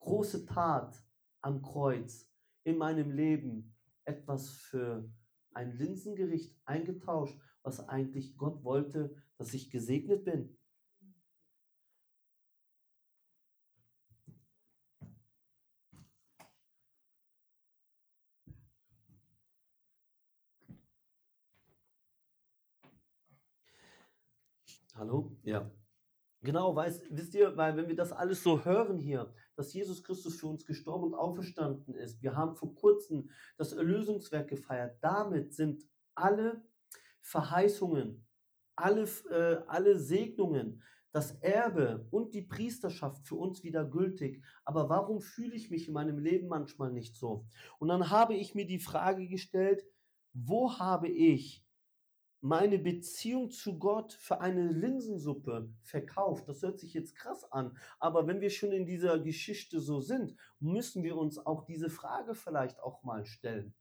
große 0.00 0.44
Tat 0.44 1.02
am 1.40 1.62
Kreuz 1.62 2.28
in 2.64 2.76
meinem 2.76 3.12
Leben 3.12 3.74
etwas 4.04 4.50
für 4.50 5.08
ein 5.54 5.76
Linsengericht 5.78 6.56
eingetauscht, 6.64 7.38
was 7.62 7.88
eigentlich 7.88 8.36
Gott 8.36 8.64
wollte, 8.64 9.14
dass 9.38 9.54
ich 9.54 9.70
gesegnet 9.70 10.24
bin? 10.24 10.58
Hallo? 24.94 25.36
Ja. 25.42 25.70
Genau, 26.44 26.74
weiß, 26.74 27.02
wisst 27.10 27.34
ihr, 27.34 27.56
weil 27.56 27.76
wenn 27.76 27.86
wir 27.86 27.94
das 27.94 28.12
alles 28.12 28.42
so 28.42 28.64
hören 28.64 28.98
hier, 28.98 29.32
dass 29.54 29.72
Jesus 29.72 30.02
Christus 30.02 30.40
für 30.40 30.48
uns 30.48 30.66
gestorben 30.66 31.04
und 31.04 31.14
auferstanden 31.14 31.94
ist, 31.94 32.20
wir 32.20 32.34
haben 32.34 32.56
vor 32.56 32.74
kurzem 32.74 33.30
das 33.56 33.72
Erlösungswerk 33.72 34.48
gefeiert, 34.48 34.98
damit 35.00 35.54
sind 35.54 35.84
alle 36.16 36.64
Verheißungen, 37.20 38.26
alle, 38.74 39.04
äh, 39.30 39.62
alle 39.68 39.96
Segnungen, 39.96 40.82
das 41.12 41.32
Erbe 41.42 42.08
und 42.10 42.34
die 42.34 42.42
Priesterschaft 42.42 43.28
für 43.28 43.36
uns 43.36 43.62
wieder 43.62 43.84
gültig. 43.84 44.42
Aber 44.64 44.88
warum 44.88 45.20
fühle 45.20 45.54
ich 45.54 45.70
mich 45.70 45.86
in 45.86 45.94
meinem 45.94 46.18
Leben 46.18 46.48
manchmal 46.48 46.90
nicht 46.90 47.16
so? 47.16 47.46
Und 47.78 47.88
dann 47.88 48.10
habe 48.10 48.34
ich 48.34 48.54
mir 48.54 48.66
die 48.66 48.80
Frage 48.80 49.28
gestellt, 49.28 49.84
wo 50.32 50.78
habe 50.78 51.08
ich 51.08 51.64
meine 52.42 52.80
Beziehung 52.80 53.52
zu 53.52 53.78
Gott 53.78 54.12
für 54.12 54.40
eine 54.40 54.66
Linsensuppe 54.66 55.72
verkauft. 55.80 56.48
Das 56.48 56.60
hört 56.62 56.80
sich 56.80 56.92
jetzt 56.92 57.14
krass 57.14 57.50
an, 57.52 57.78
aber 58.00 58.26
wenn 58.26 58.40
wir 58.40 58.50
schon 58.50 58.72
in 58.72 58.84
dieser 58.84 59.20
Geschichte 59.20 59.80
so 59.80 60.00
sind, 60.00 60.34
müssen 60.58 61.04
wir 61.04 61.16
uns 61.16 61.38
auch 61.38 61.64
diese 61.64 61.88
Frage 61.88 62.34
vielleicht 62.34 62.80
auch 62.80 63.04
mal 63.04 63.24
stellen. 63.24 63.74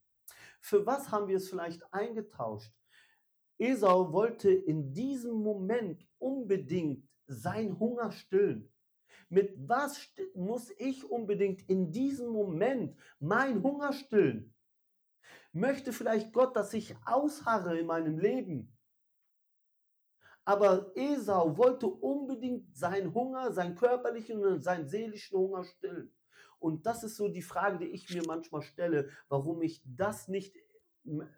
Für 0.59 0.85
was 0.85 1.11
haben 1.11 1.27
wir 1.27 1.37
es 1.37 1.49
vielleicht 1.49 1.91
eingetauscht? 1.91 2.71
Esau 3.57 4.13
wollte 4.13 4.51
in 4.51 4.93
diesem 4.93 5.33
Moment 5.33 6.07
unbedingt 6.19 7.09
sein 7.25 7.79
Hunger 7.79 8.11
stillen. 8.11 8.71
Mit 9.29 9.55
was 9.57 10.13
muss 10.35 10.71
ich 10.77 11.09
unbedingt 11.09 11.67
in 11.67 11.91
diesem 11.91 12.29
Moment 12.29 12.95
mein 13.19 13.63
Hunger 13.63 13.93
stillen? 13.93 14.50
Möchte 15.53 15.91
vielleicht 15.91 16.31
Gott, 16.33 16.55
dass 16.55 16.73
ich 16.73 16.95
ausharre 17.05 17.77
in 17.77 17.87
meinem 17.87 18.17
Leben? 18.17 18.77
Aber 20.45 20.91
Esau 20.95 21.57
wollte 21.57 21.87
unbedingt 21.87 22.75
seinen 22.75 23.13
Hunger, 23.13 23.51
seinen 23.51 23.75
körperlichen 23.75 24.43
und 24.43 24.63
seinen 24.63 24.87
seelischen 24.87 25.37
Hunger 25.37 25.63
stillen. 25.63 26.13
Und 26.59 26.85
das 26.85 27.03
ist 27.03 27.15
so 27.15 27.27
die 27.27 27.41
Frage, 27.41 27.79
die 27.79 27.91
ich 27.91 28.13
mir 28.13 28.23
manchmal 28.25 28.61
stelle, 28.61 29.09
warum 29.29 29.61
ich 29.61 29.81
das 29.85 30.27
nicht 30.27 30.55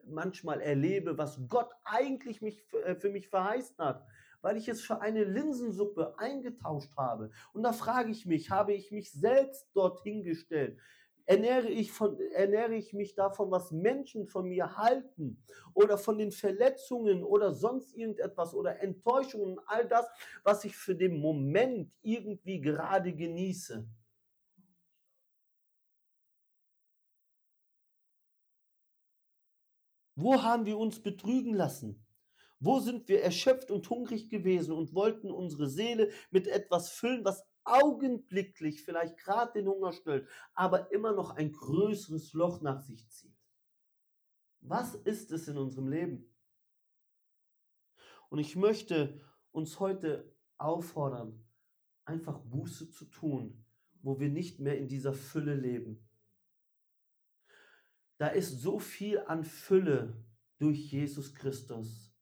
manchmal 0.06 0.62
erlebe, 0.62 1.17
was 1.17 1.39
Gott 1.47 1.71
eigentlich 1.86 2.41
mich, 2.41 2.63
äh, 2.86 2.95
für 2.95 3.10
mich 3.10 3.30
verheißen 3.30 3.78
hat, 3.78 4.06
weil 4.41 4.58
ich 4.58 4.67
es 4.67 4.82
für 4.82 4.99
eine 5.02 5.23
Linsensuppe 5.23 6.19
eingetauscht 6.19 6.95
habe. 6.97 7.32
Und 7.54 7.63
da 7.63 7.71
frage 7.71 8.12
ich 8.12 8.26
mich, 8.26 8.49
habe 8.49 8.73
ich 8.73 8.91
mich 8.91 9.12
selbst 9.12 9.69
dorthin 9.73 10.23
gestellt? 10.23 10.78
Ernähre 11.25 11.69
ich, 11.69 11.91
von, 11.93 12.19
ernähre 12.31 12.75
ich 12.75 12.91
mich 12.93 13.15
davon, 13.15 13.49
was 13.49 13.71
Menschen 13.71 14.27
von 14.27 14.49
mir 14.49 14.75
halten 14.75 15.41
oder 15.73 15.97
von 15.97 16.17
den 16.17 16.31
Verletzungen 16.31 17.23
oder 17.23 17.53
sonst 17.53 17.95
irgendetwas 17.95 18.53
oder 18.53 18.81
Enttäuschungen, 18.81 19.59
all 19.65 19.88
das, 19.88 20.05
was 20.43 20.65
ich 20.65 20.75
für 20.75 20.95
den 20.95 21.19
Moment 21.19 21.91
irgendwie 22.01 22.59
gerade 22.59 23.13
genieße. 23.13 23.88
Wo 30.15 30.41
haben 30.43 30.65
wir 30.65 30.77
uns 30.77 31.01
betrügen 31.01 31.53
lassen? 31.53 32.05
Wo 32.59 32.79
sind 32.79 33.07
wir 33.07 33.21
erschöpft 33.21 33.71
und 33.71 33.89
hungrig 33.89 34.29
gewesen 34.29 34.73
und 34.73 34.93
wollten 34.93 35.31
unsere 35.31 35.67
Seele 35.67 36.12
mit 36.31 36.47
etwas 36.47 36.89
füllen, 36.89 37.25
was 37.25 37.45
augenblicklich 37.65 38.84
vielleicht 38.84 39.17
gerade 39.17 39.54
den 39.54 39.67
Hunger 39.67 39.91
stillt, 39.91 40.28
aber 40.54 40.91
immer 40.91 41.13
noch 41.13 41.36
ein 41.36 41.52
größeres 41.52 42.34
Loch 42.34 42.62
nach 42.62 42.82
sich 42.82 43.10
zieht? 43.10 43.36
Was 44.62 44.95
ist 44.95 45.32
es 45.32 45.47
in 45.47 45.58
unserem 45.58 45.88
Leben? 45.88 46.34
Und 48.30 48.39
ich 48.39 48.56
möchte 48.56 49.21
uns 49.52 49.80
heute 49.80 50.36
auffordern, 50.58 51.45
einfach 52.06 52.39
Buße 52.39 52.89
zu 52.89 53.06
tun, 53.06 53.65
wo 54.02 54.19
wir 54.19 54.30
nicht 54.30 54.60
mehr 54.60 54.78
in 54.78 54.88
dieser 54.88 55.13
Fülle 55.13 55.56
leben, 55.56 56.08
da 58.17 58.28
ist 58.28 58.62
so 58.62 58.80
viel 58.80 59.19
an 59.19 59.43
Fülle 59.43 60.13
durch 60.58 60.91
Jesus 60.91 61.34
Christus. 61.34 62.15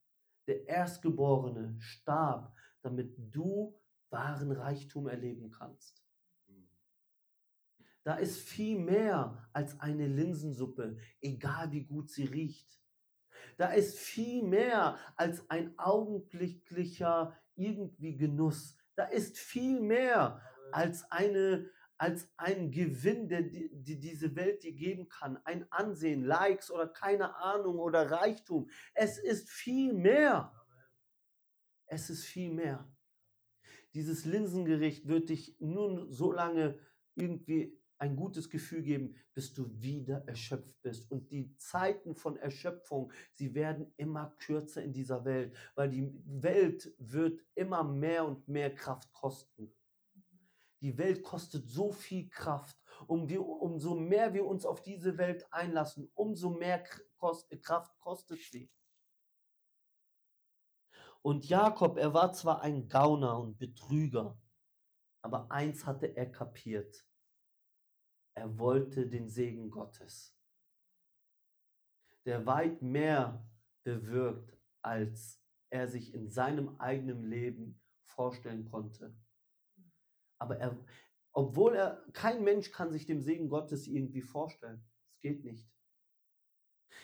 Der 0.47 0.67
Erstgeborene 0.67 1.75
starb, 1.79 2.55
damit 2.81 3.13
du 3.17 3.79
wahren 4.11 4.51
Reichtum 4.51 5.07
erleben 5.07 5.51
kannst. 5.51 6.03
Da 8.03 8.15
ist 8.15 8.39
viel 8.39 8.79
mehr 8.79 9.47
als 9.53 9.79
eine 9.79 10.07
Linsensuppe, 10.07 10.97
egal 11.21 11.71
wie 11.71 11.83
gut 11.83 12.09
sie 12.09 12.25
riecht. 12.25 12.79
Da 13.57 13.71
ist 13.71 13.97
viel 13.97 14.43
mehr 14.43 14.97
als 15.15 15.49
ein 15.49 15.77
augenblicklicher 15.77 17.37
irgendwie 17.55 18.17
Genuss. 18.17 18.77
Da 18.95 19.05
ist 19.05 19.37
viel 19.37 19.79
mehr 19.79 20.41
als 20.71 21.09
eine 21.11 21.69
als 22.01 22.27
ein 22.35 22.71
Gewinn, 22.71 23.29
der 23.29 23.43
die, 23.43 23.69
die 23.71 23.99
diese 23.99 24.35
Welt 24.35 24.63
dir 24.63 24.73
geben 24.73 25.07
kann, 25.07 25.37
ein 25.43 25.71
Ansehen, 25.71 26.23
Likes 26.23 26.71
oder 26.71 26.87
keine 26.87 27.35
Ahnung 27.35 27.77
oder 27.77 28.09
Reichtum. 28.09 28.67
Es 28.95 29.19
ist 29.19 29.51
viel 29.51 29.93
mehr. 29.93 30.51
Es 31.85 32.09
ist 32.09 32.25
viel 32.25 32.51
mehr. 32.51 32.90
Dieses 33.93 34.25
Linsengericht 34.25 35.07
wird 35.07 35.29
dich 35.29 35.55
nur 35.59 36.11
so 36.11 36.31
lange 36.31 36.79
irgendwie 37.15 37.77
ein 38.01 38.15
gutes 38.15 38.49
Gefühl 38.49 38.81
geben, 38.81 39.15
bis 39.35 39.53
du 39.53 39.69
wieder 39.79 40.23
erschöpft 40.27 40.81
bist. 40.81 41.11
Und 41.11 41.29
die 41.31 41.55
Zeiten 41.57 42.15
von 42.15 42.35
Erschöpfung, 42.35 43.11
sie 43.33 43.53
werden 43.53 43.93
immer 43.95 44.35
kürzer 44.39 44.81
in 44.83 44.91
dieser 44.91 45.23
Welt, 45.23 45.55
weil 45.75 45.91
die 45.91 46.11
Welt 46.25 46.91
wird 46.97 47.39
immer 47.53 47.83
mehr 47.83 48.25
und 48.25 48.47
mehr 48.47 48.73
Kraft 48.73 49.13
kosten. 49.13 49.71
Die 50.81 50.97
Welt 50.97 51.21
kostet 51.21 51.67
so 51.67 51.91
viel 51.91 52.27
Kraft. 52.27 52.75
Um 53.05 53.29
wir, 53.29 53.45
umso 53.45 53.95
mehr 53.95 54.33
wir 54.33 54.45
uns 54.45 54.65
auf 54.65 54.81
diese 54.81 55.19
Welt 55.19 55.45
einlassen, 55.51 56.09
umso 56.15 56.49
mehr 56.49 56.83
Kraft 57.19 57.99
kostet 57.99 58.39
sie. 58.51 58.71
Und 61.23 61.47
Jakob, 61.47 61.97
er 61.97 62.13
war 62.13 62.33
zwar 62.33 62.61
ein 62.61 62.87
Gauner 62.87 63.39
und 63.39 63.57
Betrüger, 63.59 64.39
aber 65.23 65.51
eins 65.51 65.85
hatte 65.85 66.15
er 66.15 66.31
kapiert. 66.31 67.05
Er 68.35 68.57
wollte 68.57 69.07
den 69.07 69.29
Segen 69.29 69.69
Gottes, 69.69 70.35
der 72.25 72.45
weit 72.45 72.81
mehr 72.81 73.47
bewirkt, 73.83 74.57
als 74.81 75.43
er 75.69 75.87
sich 75.87 76.13
in 76.13 76.29
seinem 76.29 76.79
eigenen 76.79 77.23
Leben 77.23 77.79
vorstellen 78.05 78.65
konnte. 78.65 79.15
Aber 80.39 80.57
er, 80.57 80.83
obwohl 81.33 81.75
er, 81.75 82.03
kein 82.13 82.43
Mensch 82.43 82.71
kann 82.71 82.91
sich 82.91 83.05
dem 83.05 83.21
Segen 83.21 83.47
Gottes 83.47 83.87
irgendwie 83.87 84.21
vorstellen. 84.21 84.83
Es 85.13 85.19
geht 85.19 85.43
nicht. 85.43 85.69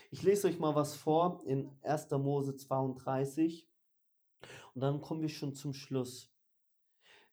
Ich 0.09 0.23
lese 0.23 0.47
euch 0.47 0.59
mal 0.59 0.75
was 0.75 0.95
vor 0.95 1.43
in 1.45 1.77
1. 1.83 2.09
Mose 2.11 2.55
32 2.55 3.66
und 4.77 4.81
dann 4.81 5.01
kommen 5.01 5.23
wir 5.23 5.29
schon 5.29 5.55
zum 5.55 5.73
Schluss. 5.73 6.31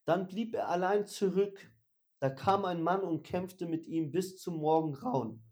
Dann 0.06 0.28
blieb 0.28 0.54
er 0.54 0.70
allein 0.70 1.06
zurück. 1.06 1.70
Da 2.18 2.30
kam 2.30 2.64
ein 2.64 2.82
Mann 2.82 3.02
und 3.02 3.22
kämpfte 3.22 3.66
mit 3.66 3.86
ihm 3.86 4.10
bis 4.10 4.38
zum 4.38 4.56
Morgengrauen. 4.56 5.44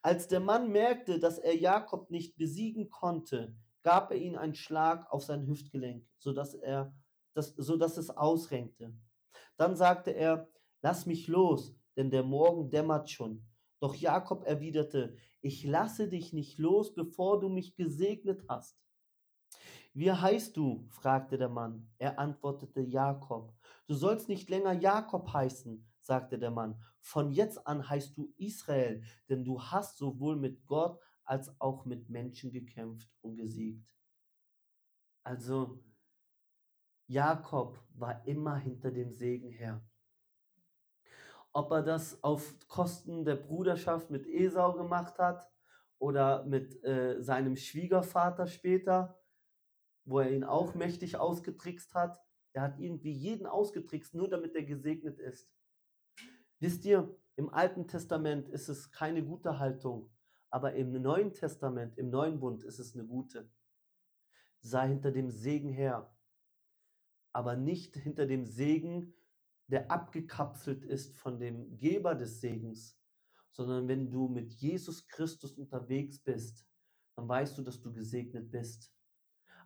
Als 0.00 0.26
der 0.26 0.40
Mann 0.40 0.72
merkte, 0.72 1.18
dass 1.18 1.38
er 1.38 1.54
Jakob 1.54 2.10
nicht 2.10 2.38
besiegen 2.38 2.88
konnte, 2.88 3.54
gab 3.82 4.10
er 4.10 4.16
ihm 4.16 4.38
einen 4.38 4.54
Schlag 4.54 5.12
auf 5.12 5.22
sein 5.22 5.46
Hüftgelenk, 5.46 6.08
sodass, 6.16 6.54
er, 6.54 6.96
das, 7.34 7.48
sodass 7.58 7.98
es 7.98 8.08
ausrenkte. 8.08 8.96
Dann 9.58 9.76
sagte 9.76 10.12
er, 10.12 10.48
lass 10.80 11.04
mich 11.04 11.28
los, 11.28 11.76
denn 11.94 12.10
der 12.10 12.22
Morgen 12.22 12.70
dämmert 12.70 13.10
schon. 13.10 13.46
Doch 13.80 13.94
Jakob 13.94 14.46
erwiderte, 14.46 15.14
ich 15.42 15.62
lasse 15.62 16.08
dich 16.08 16.32
nicht 16.32 16.58
los, 16.58 16.94
bevor 16.94 17.38
du 17.38 17.50
mich 17.50 17.76
gesegnet 17.76 18.46
hast. 18.48 18.78
Wie 19.94 20.10
heißt 20.10 20.56
du? 20.56 20.86
fragte 20.88 21.36
der 21.36 21.50
Mann. 21.50 21.90
Er 21.98 22.18
antwortete 22.18 22.80
Jakob. 22.80 23.52
Du 23.86 23.94
sollst 23.94 24.28
nicht 24.28 24.48
länger 24.48 24.72
Jakob 24.72 25.32
heißen, 25.32 25.86
sagte 26.00 26.38
der 26.38 26.50
Mann. 26.50 26.82
Von 27.00 27.30
jetzt 27.30 27.66
an 27.66 27.88
heißt 27.88 28.16
du 28.16 28.32
Israel, 28.38 29.02
denn 29.28 29.44
du 29.44 29.60
hast 29.60 29.98
sowohl 29.98 30.36
mit 30.36 30.66
Gott 30.66 30.98
als 31.24 31.60
auch 31.60 31.84
mit 31.84 32.08
Menschen 32.08 32.52
gekämpft 32.52 33.10
und 33.20 33.36
gesiegt. 33.36 33.86
Also 35.24 35.82
Jakob 37.06 37.78
war 37.94 38.26
immer 38.26 38.56
hinter 38.56 38.90
dem 38.90 39.12
Segen 39.12 39.50
her. 39.50 39.84
Ob 41.52 41.70
er 41.70 41.82
das 41.82 42.22
auf 42.24 42.54
Kosten 42.66 43.24
der 43.24 43.36
Bruderschaft 43.36 44.10
mit 44.10 44.26
Esau 44.26 44.72
gemacht 44.72 45.18
hat 45.18 45.50
oder 45.98 46.44
mit 46.44 46.82
äh, 46.82 47.20
seinem 47.20 47.56
Schwiegervater 47.56 48.46
später, 48.46 49.21
wo 50.04 50.20
er 50.20 50.30
ihn 50.30 50.44
auch 50.44 50.74
mächtig 50.74 51.16
ausgetrickst 51.16 51.94
hat. 51.94 52.20
Er 52.52 52.62
hat 52.62 52.78
irgendwie 52.78 53.12
jeden 53.12 53.46
ausgetrickst, 53.46 54.14
nur 54.14 54.28
damit 54.28 54.54
er 54.54 54.64
gesegnet 54.64 55.18
ist. 55.18 55.50
Wisst 56.60 56.84
ihr, 56.84 57.16
im 57.36 57.48
Alten 57.50 57.88
Testament 57.88 58.48
ist 58.48 58.68
es 58.68 58.90
keine 58.90 59.24
gute 59.24 59.58
Haltung, 59.58 60.10
aber 60.50 60.74
im 60.74 60.92
Neuen 61.00 61.32
Testament, 61.32 61.96
im 61.98 62.10
Neuen 62.10 62.40
Bund 62.40 62.62
ist 62.62 62.78
es 62.78 62.94
eine 62.94 63.06
gute. 63.06 63.50
Sei 64.60 64.88
hinter 64.88 65.10
dem 65.10 65.30
Segen 65.30 65.72
her 65.72 66.12
aber 67.32 67.56
nicht 67.56 67.96
hinter 67.96 68.26
dem 68.26 68.44
Segen, 68.44 69.14
der 69.68 69.90
abgekapselt 69.90 70.84
ist 70.84 71.16
von 71.16 71.38
dem 71.38 71.78
Geber 71.78 72.14
des 72.14 72.40
Segens, 72.40 72.98
sondern 73.50 73.88
wenn 73.88 74.10
du 74.10 74.28
mit 74.28 74.52
Jesus 74.52 75.06
Christus 75.08 75.52
unterwegs 75.52 76.18
bist, 76.18 76.66
dann 77.16 77.28
weißt 77.28 77.56
du, 77.56 77.62
dass 77.62 77.80
du 77.80 77.92
gesegnet 77.92 78.50
bist. 78.50 78.92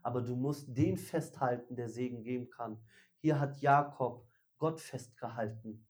Aber 0.07 0.23
du 0.23 0.37
musst 0.37 0.69
den 0.69 0.99
festhalten, 0.99 1.75
der 1.75 1.89
Segen 1.89 2.23
geben 2.23 2.49
kann. 2.49 2.81
Hier 3.17 3.41
hat 3.41 3.61
Jakob 3.61 4.25
Gott 4.57 4.81
festgehalten. 4.81 5.85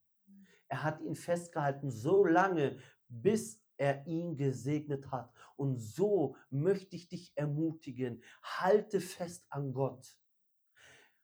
Er 0.69 0.83
hat 0.83 1.03
ihn 1.03 1.15
festgehalten 1.15 1.91
so 1.91 2.25
lange, 2.25 2.79
bis 3.09 3.63
er 3.77 4.07
ihn 4.07 4.39
gesegnet 4.39 5.11
hat. 5.11 5.31
Und 5.57 5.77
so 5.77 6.35
möchte 6.49 6.97
ich 6.97 7.11
dich 7.11 7.37
ermutigen, 7.37 8.23
halte 8.43 9.03
fest 9.03 9.45
an 9.51 9.75
Gott. 9.75 10.17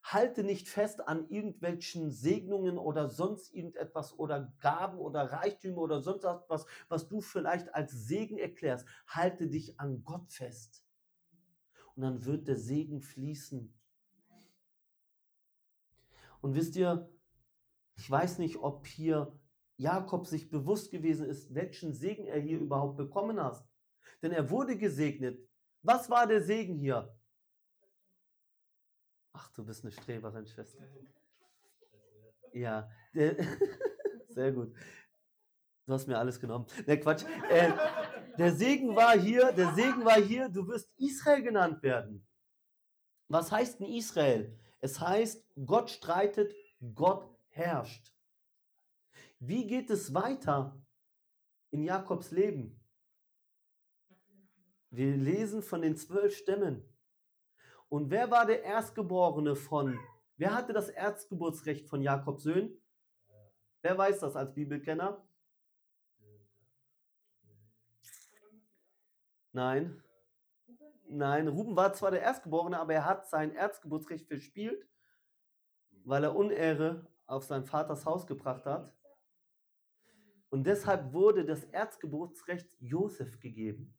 Halte 0.03 0.45
nicht 0.45 0.69
fest 0.69 1.09
an 1.09 1.31
irgendwelchen 1.31 2.11
Segnungen 2.11 2.77
oder 2.77 3.09
sonst 3.09 3.55
irgendetwas 3.55 4.19
oder 4.19 4.53
Gaben 4.61 4.99
oder 4.99 5.33
Reichtümer 5.33 5.79
oder 5.79 6.03
sonst 6.03 6.25
etwas, 6.25 6.67
was 6.91 7.09
du 7.09 7.23
vielleicht 7.23 7.75
als 7.75 7.93
Segen 7.93 8.37
erklärst. 8.37 8.87
Halte 9.07 9.49
dich 9.49 9.81
an 9.81 10.05
Gott 10.05 10.31
fest. 10.31 10.82
Und 11.95 12.03
dann 12.03 12.25
wird 12.25 12.49
der 12.49 12.57
Segen 12.57 13.01
fließen. 13.01 13.73
Und 16.41 16.55
wisst 16.55 16.77
ihr, 16.77 17.09
ich 17.97 18.11
weiß 18.11 18.39
nicht, 18.39 18.57
ob 18.57 18.87
hier 18.87 19.39
Jakob 19.77 20.27
sich 20.27 20.51
bewusst 20.51 20.91
gewesen 20.91 21.27
ist, 21.27 21.55
welchen 21.55 21.93
Segen 21.93 22.27
er 22.27 22.41
hier 22.41 22.59
überhaupt 22.59 22.97
bekommen 22.97 23.41
hat. 23.43 23.65
Denn 24.23 24.33
er 24.33 24.51
wurde 24.51 24.77
gesegnet. 24.77 25.39
Was 25.83 26.09
war 26.09 26.27
der 26.27 26.43
Segen 26.43 26.77
hier? 26.77 27.15
Ach, 29.33 29.51
du 29.53 29.65
bist 29.65 29.85
eine 29.85 29.93
Streberin, 29.93 30.47
Schwester. 30.47 30.85
Ja, 32.53 32.89
sehr 34.29 34.53
gut. 34.53 34.75
Du 35.87 35.93
hast 35.93 36.07
mir 36.07 36.19
alles 36.19 36.39
genommen. 36.39 36.67
Ne, 36.87 37.01
Quatsch. 37.01 37.25
Äh, 37.51 37.73
der 38.39 38.53
Segen 38.53 38.95
war 38.97 39.19
hier, 39.19 39.53
der 39.53 39.75
Segen 39.75 40.05
war 40.05 40.21
hier, 40.21 40.49
du 40.49 40.67
wirst 40.69 40.91
Israel 40.97 41.43
genannt 41.43 41.83
werden. 41.83 42.27
Was 43.29 43.51
heißt 43.51 43.81
denn 43.81 43.87
Israel? 43.87 44.59
Es 44.81 45.01
heißt, 45.01 45.47
Gott 45.65 45.91
streitet, 45.91 46.55
Gott 46.95 47.29
herrscht. 47.49 48.13
Wie 49.39 49.67
geht 49.67 49.91
es 49.91 50.13
weiter 50.15 50.81
in 51.71 51.85
Jakobs 51.85 52.31
Leben? 52.31 52.81
Wir 54.91 55.17
lesen 55.17 55.63
von 55.63 55.83
den 55.83 55.97
zwölf 55.97 56.37
Stämmen. 56.37 56.85
Und 57.89 58.11
wer 58.11 58.31
war 58.31 58.47
der 58.47 58.63
Erstgeborene 58.63 59.57
von, 59.57 59.99
wer 60.37 60.55
hatte 60.55 60.73
das 60.73 60.89
Erzgeburtsrecht 60.89 61.89
von 61.89 62.03
Jakobs 62.03 62.43
Söhnen? 62.43 62.79
Wer 63.83 63.99
weiß 63.99 64.21
das 64.21 64.37
als 64.37 64.55
Bibelkenner? 64.55 65.27
Nein. 69.53 70.03
Nein, 71.09 71.49
Ruben 71.49 71.77
war 71.77 71.93
zwar 71.93 72.11
der 72.11 72.23
Erstgeborene, 72.23 72.79
aber 72.79 72.95
er 72.95 73.05
hat 73.05 73.29
sein 73.29 73.55
Erzgeburtsrecht 73.55 74.27
verspielt, 74.27 74.89
weil 76.05 76.25
er 76.25 76.35
Unehre 76.35 77.07
auf 77.27 77.45
sein 77.45 77.65
Vaters 77.65 78.07
Haus 78.07 78.27
gebracht 78.27 78.65
hat. 78.65 78.93
Und 80.49 80.65
deshalb 80.65 81.13
wurde 81.13 81.45
das 81.45 81.65
Erzgeburtsrecht 81.65 82.69
Josef 82.79 83.41
gegeben. 83.41 83.95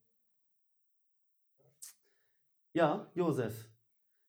Ja, 2.73 3.11
Josef. 3.13 3.69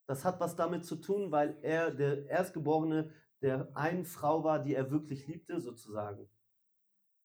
Das 0.06 0.24
hat 0.24 0.38
was 0.40 0.54
damit 0.54 0.84
zu 0.84 0.96
tun, 0.96 1.30
weil 1.30 1.58
er 1.62 1.90
der 1.90 2.26
Erstgeborene 2.26 3.10
der 3.44 3.68
einen 3.76 4.06
Frau 4.06 4.42
war, 4.42 4.58
die 4.58 4.74
er 4.74 4.90
wirklich 4.90 5.26
liebte, 5.26 5.60
sozusagen. 5.60 6.30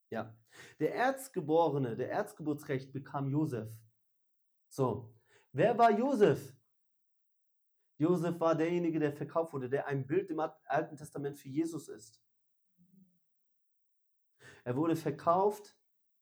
Ja. 0.09 0.35
Der 0.79 0.93
Erzgeborene, 0.93 1.95
der 1.95 2.11
Erzgeburtsrecht 2.11 2.91
bekam 2.91 3.29
Josef. 3.29 3.69
So. 4.69 5.13
Wer 5.51 5.77
war 5.77 5.91
Josef? 5.91 6.55
Josef 7.97 8.39
war 8.39 8.55
derjenige, 8.55 8.99
der 8.99 9.11
verkauft 9.11 9.51
wurde, 9.51 9.69
der 9.69 9.87
ein 9.87 10.07
Bild 10.07 10.29
im 10.29 10.39
Alten 10.39 10.95
Testament 10.95 11.37
für 11.37 11.49
Jesus 11.49 11.89
ist. 11.89 12.21
Er 14.63 14.75
wurde 14.75 14.95
verkauft 14.95 15.75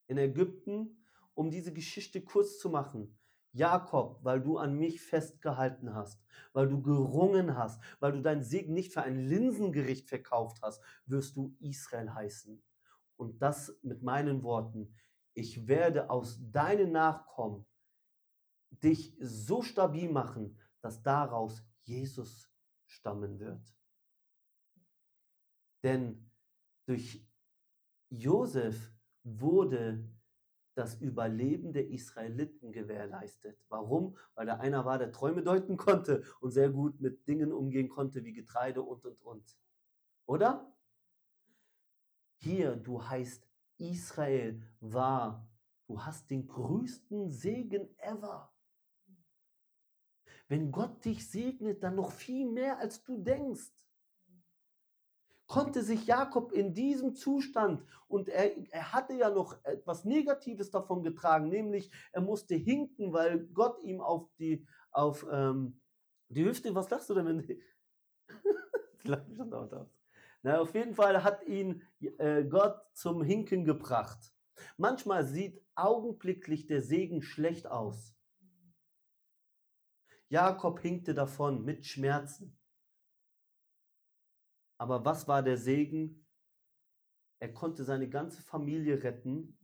in 0.08 0.18
Ägypten, 0.18 1.04
um 1.34 1.52
diese 1.52 1.74
Geschichte 1.74 2.24
kurz 2.24 2.58
zu 2.58 2.70
machen. 2.70 3.20
Jakob, 3.52 4.24
weil 4.24 4.42
du 4.42 4.58
an 4.58 4.78
mich 4.78 5.02
festgehalten 5.02 5.94
hast, 5.94 6.24
weil 6.54 6.68
du 6.68 6.82
gerungen 6.82 7.58
hast, 7.58 7.82
weil 8.00 8.12
du 8.12 8.22
deinen 8.22 8.44
Segen 8.44 8.74
nicht 8.74 8.94
für 8.94 9.02
ein 9.02 9.18
Linsengericht 9.28 10.08
verkauft 10.08 10.60
hast, 10.62 10.82
wirst 11.06 11.36
du 11.36 11.56
Israel 11.60 12.14
heißen. 12.14 12.62
Und 13.16 13.42
das 13.42 13.78
mit 13.82 14.04
meinen 14.04 14.44
Worten. 14.44 14.96
Ich 15.34 15.68
werde 15.68 16.10
aus 16.10 16.40
deinen 16.52 16.92
Nachkommen 16.92 17.66
dich 18.70 19.16
so 19.20 19.62
stabil 19.62 20.10
machen, 20.10 20.58
dass 20.82 21.02
daraus 21.02 21.64
Jesus 21.84 22.50
stammen 22.86 23.40
wird. 23.40 23.74
Denn 25.84 26.30
durch 26.86 27.26
Josef 28.10 28.94
wurde 29.24 30.10
das 30.76 30.96
Überleben 31.02 31.74
der 31.74 31.90
Israeliten 31.90 32.72
gewährleistet. 32.72 33.60
Warum? 33.68 34.16
Weil 34.36 34.46
da 34.46 34.58
einer 34.58 34.86
war, 34.86 35.00
der 35.00 35.12
Träume 35.12 35.42
deuten 35.42 35.76
konnte 35.76 36.24
und 36.40 36.52
sehr 36.52 36.70
gut 36.70 37.02
mit 37.02 37.28
Dingen 37.28 37.52
umgehen 37.52 37.90
konnte 37.90 38.24
wie 38.24 38.34
Getreide 38.34 38.84
und 38.84 39.04
und 39.06 39.22
und. 39.24 39.58
Oder? 40.28 40.72
Hier, 42.38 42.76
du 42.76 43.04
heißt 43.04 43.48
Israel 43.78 44.62
war, 44.80 45.50
du 45.88 46.00
hast 46.00 46.30
den 46.30 46.48
größten 46.48 47.30
Segen 47.32 47.90
ever. 47.98 48.54
Wenn 50.48 50.72
Gott 50.72 51.04
dich 51.04 51.30
segnet, 51.30 51.84
dann 51.84 51.96
noch 51.96 52.12
viel 52.12 52.50
mehr, 52.50 52.80
als 52.80 53.04
du 53.04 53.18
denkst 53.18 53.72
konnte 55.48 55.82
sich 55.82 56.06
Jakob 56.06 56.52
in 56.52 56.74
diesem 56.74 57.16
Zustand, 57.16 57.84
und 58.08 58.30
er, 58.30 58.56
er 58.72 58.94
hatte 58.94 59.14
ja 59.14 59.30
noch 59.30 59.58
etwas 59.64 60.06
Negatives 60.06 60.70
davon 60.70 61.04
getragen, 61.04 61.50
nämlich 61.50 61.90
er 62.12 62.22
musste 62.22 62.56
hinken, 62.56 63.12
weil 63.12 63.48
Gott 63.48 63.82
ihm 63.84 64.02
auf 64.02 64.30
die, 64.38 64.66
auf, 64.92 65.26
ähm, 65.32 65.82
die 66.30 66.46
Hüfte, 66.46 66.76
was 66.76 66.90
lachst 66.90 67.10
du 67.10 67.16
denn? 67.16 67.26
Wenn 67.26 67.40
die, 67.40 67.62
schon 69.36 69.50
dauernd 69.50 69.74
aus. 69.74 69.90
Na, 70.44 70.60
auf 70.60 70.74
jeden 70.74 70.94
Fall 70.94 71.24
hat 71.24 71.44
ihn 71.46 71.82
äh, 72.18 72.44
Gott 72.44 72.80
zum 72.94 73.24
Hinken 73.24 73.66
gebracht. 73.66 74.34
Manchmal 74.78 75.26
sieht 75.26 75.62
augenblicklich 75.76 76.66
der 76.68 76.82
Segen 76.82 77.22
schlecht 77.22 77.68
aus. 77.68 78.17
Jakob 80.30 80.80
hinkte 80.80 81.14
davon 81.14 81.64
mit 81.64 81.86
Schmerzen. 81.86 82.58
Aber 84.78 85.04
was 85.06 85.28
war 85.28 85.42
der 85.42 85.58
Segen? 85.58 86.26
Er 87.40 87.54
konnte 87.54 87.84
seine 87.84 88.10
ganze 88.10 88.42
Familie 88.42 89.04
retten. 89.04 89.58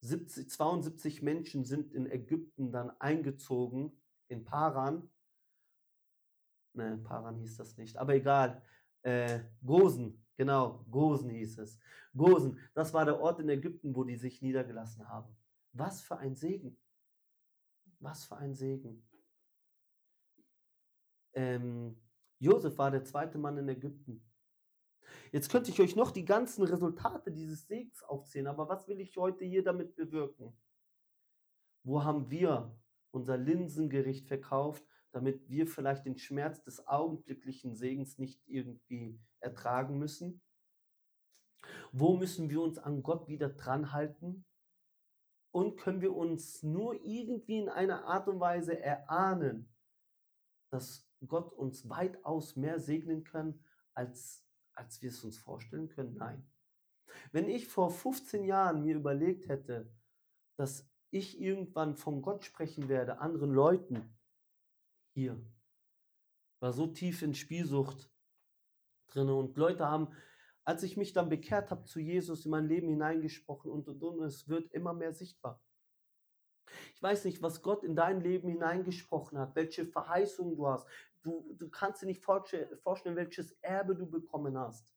70, 0.00 0.50
72 0.50 1.22
Menschen 1.22 1.64
sind 1.64 1.92
in 1.92 2.06
Ägypten 2.06 2.70
dann 2.70 2.90
eingezogen, 3.00 4.00
in 4.28 4.44
Paran. 4.44 5.10
Ne, 6.74 6.98
Paran 6.98 7.38
hieß 7.38 7.56
das 7.56 7.76
nicht, 7.76 7.96
aber 7.96 8.14
egal. 8.14 8.62
Äh, 9.02 9.40
Gosen, 9.64 10.24
genau, 10.36 10.84
Gosen 10.90 11.30
hieß 11.30 11.58
es. 11.58 11.78
Gosen, 12.16 12.58
das 12.74 12.92
war 12.94 13.04
der 13.04 13.20
Ort 13.20 13.40
in 13.40 13.48
Ägypten, 13.48 13.94
wo 13.94 14.04
die 14.04 14.16
sich 14.16 14.42
niedergelassen 14.42 15.08
haben. 15.08 15.36
Was 15.72 16.00
für 16.00 16.18
ein 16.18 16.36
Segen. 16.36 16.78
Was 18.00 18.24
für 18.24 18.36
ein 18.36 18.54
Segen. 18.54 19.07
Ähm, 21.38 21.96
Josef 22.40 22.76
war 22.78 22.90
der 22.90 23.04
zweite 23.04 23.38
Mann 23.38 23.56
in 23.58 23.68
Ägypten. 23.68 24.28
Jetzt 25.30 25.48
könnte 25.48 25.70
ich 25.70 25.80
euch 25.80 25.94
noch 25.94 26.10
die 26.10 26.24
ganzen 26.24 26.64
Resultate 26.64 27.30
dieses 27.30 27.68
Segens 27.68 28.02
aufzählen, 28.02 28.48
aber 28.48 28.68
was 28.68 28.88
will 28.88 28.98
ich 28.98 29.16
heute 29.16 29.44
hier 29.44 29.62
damit 29.62 29.94
bewirken? 29.94 30.52
Wo 31.84 32.02
haben 32.02 32.28
wir 32.32 32.76
unser 33.12 33.36
Linsengericht 33.36 34.26
verkauft, 34.26 34.84
damit 35.12 35.48
wir 35.48 35.68
vielleicht 35.68 36.06
den 36.06 36.18
Schmerz 36.18 36.64
des 36.64 36.88
augenblicklichen 36.88 37.76
Segens 37.76 38.18
nicht 38.18 38.42
irgendwie 38.48 39.20
ertragen 39.38 39.96
müssen? 39.96 40.42
Wo 41.92 42.16
müssen 42.16 42.50
wir 42.50 42.60
uns 42.62 42.78
an 42.78 43.04
Gott 43.04 43.28
wieder 43.28 43.50
dran 43.50 43.92
halten? 43.92 44.44
Und 45.52 45.76
können 45.76 46.00
wir 46.00 46.16
uns 46.16 46.64
nur 46.64 46.94
irgendwie 47.04 47.60
in 47.60 47.68
einer 47.68 48.06
Art 48.06 48.26
und 48.26 48.40
Weise 48.40 48.78
erahnen, 48.80 49.72
dass 50.70 51.07
Gott 51.26 51.52
uns 51.52 51.88
weitaus 51.88 52.56
mehr 52.56 52.78
segnen 52.78 53.24
kann, 53.24 53.58
als 53.94 54.48
als 54.78 55.02
wir 55.02 55.10
es 55.10 55.24
uns 55.24 55.36
vorstellen 55.38 55.88
können? 55.88 56.14
Nein. 56.14 56.48
Wenn 57.32 57.48
ich 57.48 57.68
vor 57.68 57.90
15 57.90 58.44
Jahren 58.44 58.82
mir 58.82 58.96
überlegt 58.96 59.48
hätte, 59.48 59.92
dass 60.56 60.88
ich 61.10 61.40
irgendwann 61.40 61.96
von 61.96 62.22
Gott 62.22 62.44
sprechen 62.44 62.88
werde, 62.88 63.18
anderen 63.18 63.52
Leuten, 63.52 64.16
hier, 65.14 65.40
war 66.60 66.72
so 66.72 66.86
tief 66.86 67.22
in 67.22 67.34
Spielsucht 67.34 68.10
drin 69.08 69.28
und 69.28 69.56
Leute 69.56 69.86
haben, 69.86 70.08
als 70.64 70.82
ich 70.82 70.96
mich 70.96 71.12
dann 71.12 71.28
bekehrt 71.28 71.70
habe 71.70 71.84
zu 71.84 71.98
Jesus, 71.98 72.44
in 72.44 72.50
mein 72.50 72.68
Leben 72.68 72.88
hineingesprochen 72.88 73.70
und 73.70 73.88
und 73.88 74.02
und, 74.02 74.22
es 74.22 74.48
wird 74.48 74.70
immer 74.72 74.92
mehr 74.92 75.14
sichtbar. 75.14 75.62
Ich 76.98 77.02
weiß 77.02 77.26
nicht, 77.26 77.42
was 77.42 77.62
Gott 77.62 77.84
in 77.84 77.94
dein 77.94 78.20
Leben 78.20 78.48
hineingesprochen 78.48 79.38
hat, 79.38 79.54
welche 79.54 79.86
Verheißungen 79.86 80.56
du 80.56 80.66
hast, 80.66 80.86
Du, 81.22 81.54
du 81.58 81.68
kannst 81.68 82.02
dir 82.02 82.06
nicht 82.06 82.22
vorstellen, 82.22 83.16
welches 83.16 83.52
Erbe 83.60 83.96
du 83.96 84.06
bekommen 84.06 84.56
hast. 84.56 84.90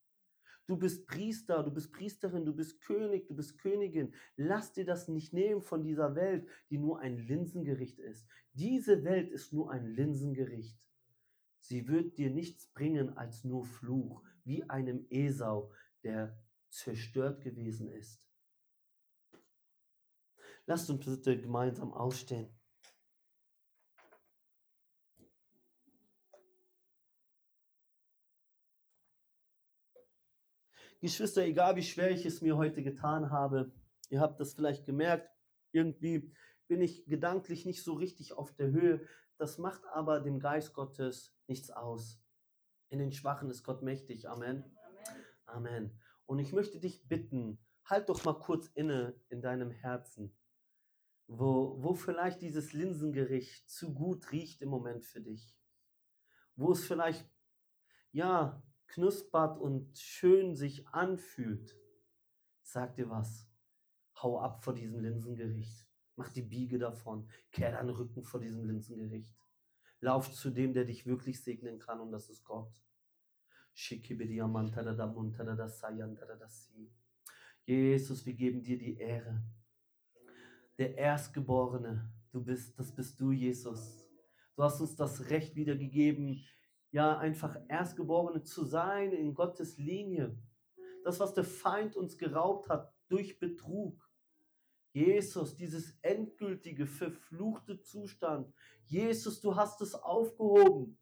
Du 0.67 0.77
bist 0.77 1.07
Priester, 1.07 1.63
du 1.63 1.71
bist 1.71 1.91
Priesterin, 1.91 2.45
du 2.45 2.55
bist 2.55 2.79
König, 2.81 3.27
du 3.27 3.35
bist 3.35 3.57
Königin. 3.57 4.13
Lass 4.37 4.71
dir 4.71 4.85
das 4.85 5.07
nicht 5.07 5.33
nehmen 5.33 5.61
von 5.61 5.83
dieser 5.83 6.15
Welt, 6.15 6.47
die 6.69 6.77
nur 6.77 6.99
ein 6.99 7.17
Linsengericht 7.17 7.99
ist. 7.99 8.27
Diese 8.53 9.03
Welt 9.03 9.31
ist 9.31 9.51
nur 9.51 9.71
ein 9.71 9.87
Linsengericht. 9.87 10.79
Sie 11.59 11.87
wird 11.87 12.17
dir 12.17 12.29
nichts 12.29 12.67
bringen 12.67 13.17
als 13.17 13.43
nur 13.43 13.65
Fluch, 13.65 14.23
wie 14.43 14.63
einem 14.69 15.05
Esau, 15.09 15.71
der 16.03 16.37
zerstört 16.69 17.41
gewesen 17.41 17.89
ist. 17.89 18.23
Lasst 20.65 20.89
uns 20.89 21.06
bitte 21.06 21.39
gemeinsam 21.39 21.93
aufstehen. 21.93 22.50
Geschwister, 31.02 31.43
egal 31.43 31.76
wie 31.76 31.84
schwer 31.84 32.12
ich 32.12 32.26
es 32.28 32.41
mir 32.41 32.58
heute 32.58 32.84
getan 32.84 33.32
habe, 33.32 33.71
ihr 34.10 34.21
habt 34.21 34.39
das 34.39 34.54
vielleicht 34.54 34.86
gemerkt, 34.86 35.28
irgendwie 35.71 36.32
bin 36.67 36.80
ich 36.80 37.06
gedanklich 37.06 37.65
nicht 37.65 37.84
so 37.84 37.93
richtig 37.93 38.34
auf 38.34 38.54
der 38.54 38.69
Höhe. 38.69 39.06
Das 39.38 39.58
macht 39.58 39.84
aber 39.88 40.19
dem 40.19 40.39
Geist 40.39 40.74
Gottes 40.74 41.36
nichts 41.47 41.71
aus. 41.71 42.21
In 42.89 43.00
den 43.00 43.12
Schwachen 43.12 43.50
ist 43.50 43.63
Gott 43.63 43.82
mächtig. 43.82 44.30
Amen. 44.30 44.78
Amen. 45.45 46.00
Und 46.28 46.38
ich 46.39 46.54
möchte 46.54 46.80
dich 46.80 47.08
bitten, 47.08 47.58
halt 47.84 48.08
doch 48.08 48.24
mal 48.24 48.38
kurz 48.38 48.67
inne 48.67 49.19
in 49.30 49.41
deinem 49.41 49.71
Herzen, 49.71 50.38
wo, 51.33 51.81
wo 51.81 51.93
vielleicht 51.93 52.41
dieses 52.41 52.73
Linsengericht 52.73 53.69
zu 53.69 53.93
gut 53.93 54.33
riecht 54.33 54.61
im 54.61 54.69
Moment 54.69 55.05
für 55.05 55.21
dich. 55.21 55.55
Wo 56.57 56.73
es 56.73 56.85
vielleicht, 56.85 57.25
ja, 58.11 58.61
knuspert 58.87 59.57
und 59.57 59.97
schön 59.97 60.55
sich 60.55 60.85
anfühlt, 60.89 61.77
sag 62.61 62.95
dir 62.95 63.09
was. 63.09 63.47
Hau 64.21 64.41
ab 64.41 64.61
vor 64.61 64.73
diesem 64.73 64.99
Linsengericht. 64.99 65.87
Mach 66.17 66.27
die 66.29 66.41
Biege 66.41 66.77
davon. 66.77 67.29
Kehr 67.51 67.71
deinen 67.71 67.89
Rücken 67.91 68.23
vor 68.23 68.41
diesem 68.41 68.65
Linsengericht. 68.65 69.33
Lauf 70.01 70.33
zu 70.33 70.49
dem, 70.49 70.73
der 70.73 70.83
dich 70.83 71.05
wirklich 71.05 71.41
segnen 71.41 71.79
kann, 71.79 72.01
und 72.01 72.11
das 72.11 72.29
ist 72.29 72.43
Gott. 72.43 72.73
Jesus, 77.63 78.25
wir 78.25 78.33
geben 78.33 78.61
dir 78.61 78.77
die 78.77 78.97
Ehre. 78.97 79.41
Der 80.82 80.97
Erstgeborene, 80.97 82.11
du 82.32 82.43
bist, 82.43 82.79
das 82.79 82.91
bist 82.91 83.19
du, 83.21 83.32
Jesus. 83.32 84.03
Du 84.55 84.63
hast 84.63 84.82
uns 84.82 84.95
das 84.95 85.29
Recht 85.29 85.55
wiedergegeben, 85.55 86.43
ja, 86.89 87.19
einfach 87.19 87.55
Erstgeborene 87.67 88.41
zu 88.41 88.65
sein 88.65 89.11
in 89.11 89.36
Gottes 89.36 89.77
Linie. 89.77 90.36
Das, 91.03 91.19
was 91.19 91.36
der 91.36 91.43
Feind 91.43 91.95
uns 91.95 92.17
geraubt 92.17 92.67
hat 92.67 92.91
durch 93.09 93.38
Betrug. 93.38 94.09
Jesus, 94.91 95.55
dieses 95.55 95.99
endgültige, 96.01 96.88
verfluchte 96.88 97.79
Zustand. 97.84 98.51
Jesus, 98.86 99.39
du 99.39 99.55
hast 99.55 99.82
es 99.82 99.93
aufgehoben. 99.93 100.97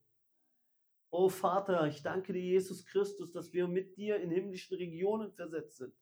Oh 1.10 1.30
Vater, 1.30 1.88
ich 1.88 2.04
danke 2.04 2.34
dir, 2.34 2.44
Jesus 2.44 2.86
Christus, 2.86 3.32
dass 3.32 3.54
wir 3.54 3.66
mit 3.66 3.96
dir 3.96 4.20
in 4.20 4.30
himmlischen 4.30 4.76
Regionen 4.76 5.32
versetzt 5.32 5.78
sind. 5.78 5.94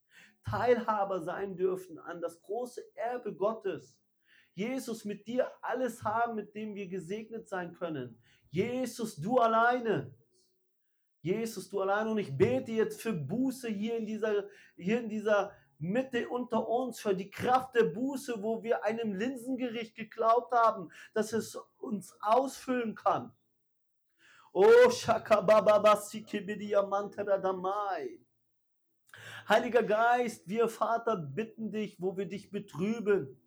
Teilhaber 0.44 1.22
sein 1.22 1.56
dürfen 1.56 2.00
an 2.00 2.22
das 2.22 2.42
große 2.42 2.82
Erbe 2.96 3.36
Gottes. 3.36 3.98
Jesus, 4.54 5.06
mit 5.06 5.28
dir 5.28 5.52
alles 5.62 6.04
haben, 6.04 6.36
mit 6.36 6.56
dem 6.56 6.74
wir 6.74 6.88
gesegnet 6.88 7.48
sein 7.48 7.74
können. 7.74 8.20
Jesus, 8.50 9.16
du 9.16 9.38
alleine. 9.38 10.16
Jesus, 11.22 11.70
du 11.70 11.82
alleine. 11.82 12.10
Und 12.12 12.18
ich 12.18 12.36
bete 12.36 12.72
jetzt 12.72 13.02
für 13.02 13.14
Buße 13.14 13.68
hier 13.68 13.98
in 13.98 14.06
dieser, 14.06 14.46
hier 14.76 15.00
in 15.00 15.10
dieser 15.10 15.52
Mitte 15.80 16.28
unter 16.30 16.68
uns 16.68 17.00
für 17.00 17.14
die 17.14 17.30
Kraft 17.30 17.76
der 17.76 17.84
Buße, 17.84 18.42
wo 18.42 18.64
wir 18.64 18.84
einem 18.84 19.14
Linsengericht 19.14 19.96
geglaubt 19.96 20.52
haben, 20.52 20.92
dass 21.14 21.34
es 21.34 21.56
uns 21.78 22.16
ausfüllen 22.22 22.96
kann. 22.96 23.32
Oh, 24.54 24.90
Shakababa 24.90 25.78
Damai. 27.38 28.27
Heiliger 29.50 29.84
Geist, 29.84 30.50
wir 30.50 30.68
Vater 30.68 31.16
bitten 31.16 31.72
dich, 31.72 32.02
wo 32.02 32.18
wir 32.18 32.26
dich 32.26 32.52
betrüben, 32.52 33.40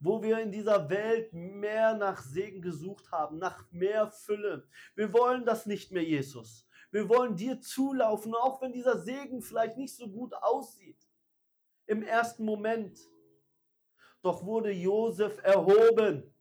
wo 0.00 0.20
wir 0.22 0.40
in 0.40 0.50
dieser 0.50 0.90
Welt 0.90 1.32
mehr 1.32 1.94
nach 1.94 2.20
Segen 2.20 2.60
gesucht 2.60 3.12
haben, 3.12 3.38
nach 3.38 3.70
mehr 3.70 4.10
Fülle. 4.10 4.66
Wir 4.96 5.12
wollen 5.12 5.44
das 5.44 5.66
nicht 5.66 5.92
mehr, 5.92 6.02
Jesus. 6.02 6.66
Wir 6.90 7.08
wollen 7.08 7.36
dir 7.36 7.60
zulaufen, 7.60 8.34
auch 8.34 8.60
wenn 8.60 8.72
dieser 8.72 8.98
Segen 8.98 9.40
vielleicht 9.40 9.76
nicht 9.76 9.94
so 9.94 10.08
gut 10.08 10.34
aussieht 10.34 10.98
im 11.86 12.02
ersten 12.02 12.44
Moment. 12.44 12.98
Doch 14.20 14.44
wurde 14.44 14.72
Josef 14.72 15.38
erhoben. 15.44 16.34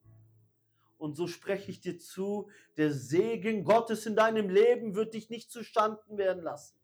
Und 0.97 1.15
so 1.15 1.27
spreche 1.27 1.69
ich 1.69 1.81
dir 1.81 1.99
zu, 1.99 2.49
der 2.77 2.91
Segen 2.91 3.65
Gottes 3.65 4.05
in 4.07 4.15
deinem 4.15 4.49
Leben 4.49 4.95
wird 4.95 5.13
dich 5.13 5.29
nicht 5.29 5.51
zustanden 5.51 6.17
werden 6.17 6.41
lassen. 6.41 6.82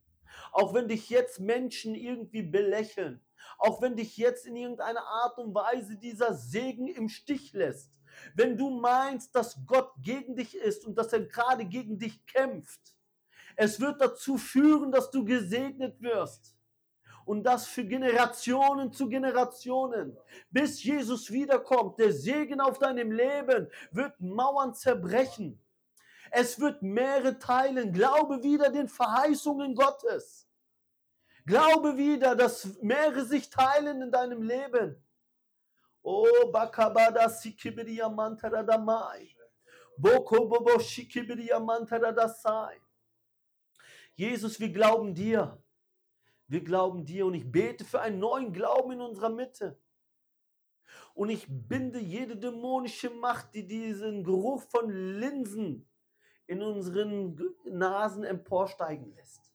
Auch 0.52 0.74
wenn 0.74 0.88
dich 0.88 1.10
jetzt 1.10 1.40
Menschen 1.40 1.96
irgendwie 1.96 2.44
belächeln, 2.44 3.22
auch 3.58 3.82
wenn 3.82 3.96
dich 3.96 4.18
jetzt 4.18 4.46
in 4.46 4.56
irgendeiner 4.56 5.06
Art 5.06 5.38
und 5.38 5.54
Weise 5.54 5.98
dieser 5.98 6.34
Segen 6.34 6.88
im 6.88 7.10
Stich 7.10 7.54
lässt, 7.54 7.92
wenn 8.36 8.58
du 8.58 8.70
meinst, 8.70 9.36
dass 9.36 9.58
Gott 9.66 9.92
gegen 10.02 10.36
dich 10.36 10.56
ist 10.56 10.86
und 10.86 10.98
dass 10.98 11.14
er 11.14 11.26
gerade 11.26 11.66
gegen 11.66 12.00
dich 12.00 12.26
kämpft, 12.26 12.96
es 13.56 13.80
wird 13.80 14.00
dazu 14.02 14.38
führen, 14.38 14.92
dass 14.92 15.12
du 15.12 15.26
gesegnet 15.26 16.02
wirst 16.02 16.56
und 17.26 17.44
das 17.44 17.68
für 17.68 17.86
Generationen 17.86 18.92
zu 18.92 19.08
Generationen. 19.08 20.18
Bis 20.50 20.84
Jesus 20.84 21.30
wiederkommt, 21.30 22.00
der 22.00 22.14
Segen 22.14 22.62
auf 22.62 22.80
deinem 22.80 23.12
Leben 23.12 23.68
wird 23.92 24.20
Mauern 24.20 24.74
zerbrechen. 24.74 25.60
Es 26.32 26.60
wird 26.60 26.82
Meere 26.82 27.40
teilen. 27.40 27.92
Glaube 27.92 28.44
wieder 28.44 28.70
den 28.70 28.88
Verheißungen 28.88 29.76
Gottes. 29.76 30.48
Glaube 31.46 31.98
wieder, 31.98 32.36
dass 32.36 32.80
Meere 32.82 33.26
sich 33.26 33.50
teilen 33.50 34.02
in 34.02 34.12
deinem 34.12 34.44
Leben. 34.44 35.04
Oh, 36.02 36.52
Bakabada 36.52 37.28
Sikibiria 37.28 38.08
Mantaradamai. 38.08 39.36
Boko 39.98 40.48
Bobo 40.48 40.80
Shikibiria 40.80 41.60
Mantaradasai. 41.60 42.80
Jesus, 44.16 44.60
wir 44.60 44.70
glauben 44.70 45.14
dir. 45.14 45.62
Wir 46.48 46.64
glauben 46.64 47.06
dir 47.06 47.26
und 47.26 47.34
ich 47.34 47.52
bete 47.52 47.84
für 47.84 48.02
einen 48.02 48.20
neuen 48.20 48.54
Glauben 48.54 48.92
in 48.92 49.02
unserer 49.02 49.30
Mitte. 49.30 49.80
Und 51.14 51.30
ich 51.30 51.46
binde 51.50 52.00
jede 52.00 52.38
dämonische 52.38 53.10
Macht, 53.10 53.54
die 53.54 53.68
diesen 53.68 54.24
Geruch 54.24 54.62
von 54.64 54.90
Linsen 54.90 55.89
in 56.50 56.64
unseren 56.64 57.40
Nasen 57.66 58.24
emporsteigen 58.24 59.14
lässt. 59.14 59.54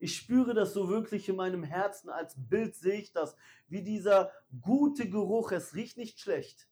Ich 0.00 0.16
spüre 0.16 0.52
das 0.52 0.74
so 0.74 0.88
wirklich 0.88 1.28
in 1.28 1.36
meinem 1.36 1.62
Herzen. 1.62 2.10
Als 2.10 2.34
Bild 2.36 2.74
sehe 2.74 2.98
ich 2.98 3.12
das, 3.12 3.36
wie 3.68 3.84
dieser 3.84 4.32
gute 4.60 5.08
Geruch, 5.08 5.52
es 5.52 5.76
riecht 5.76 5.96
nicht 5.96 6.18
schlecht. 6.18 6.68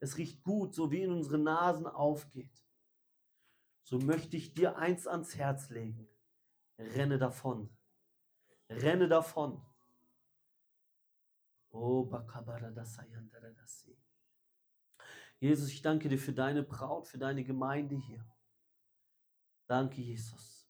Es 0.00 0.16
riecht 0.16 0.42
gut, 0.42 0.74
so 0.74 0.90
wie 0.90 1.02
in 1.02 1.12
unseren 1.12 1.42
Nasen 1.42 1.86
aufgeht. 1.86 2.64
So 3.82 3.98
möchte 3.98 4.38
ich 4.38 4.54
dir 4.54 4.78
eins 4.78 5.06
ans 5.06 5.36
Herz 5.36 5.68
legen. 5.68 6.08
Renne 6.78 7.18
davon. 7.18 7.68
Renne 8.70 9.08
davon. 9.08 9.62
Jesus, 15.38 15.68
ich 15.68 15.82
danke 15.82 16.08
dir 16.08 16.18
für 16.18 16.32
deine 16.32 16.62
Braut, 16.62 17.08
für 17.08 17.18
deine 17.18 17.44
Gemeinde 17.44 17.96
hier. 17.96 18.24
Danke, 19.66 20.02
Jesus. 20.02 20.68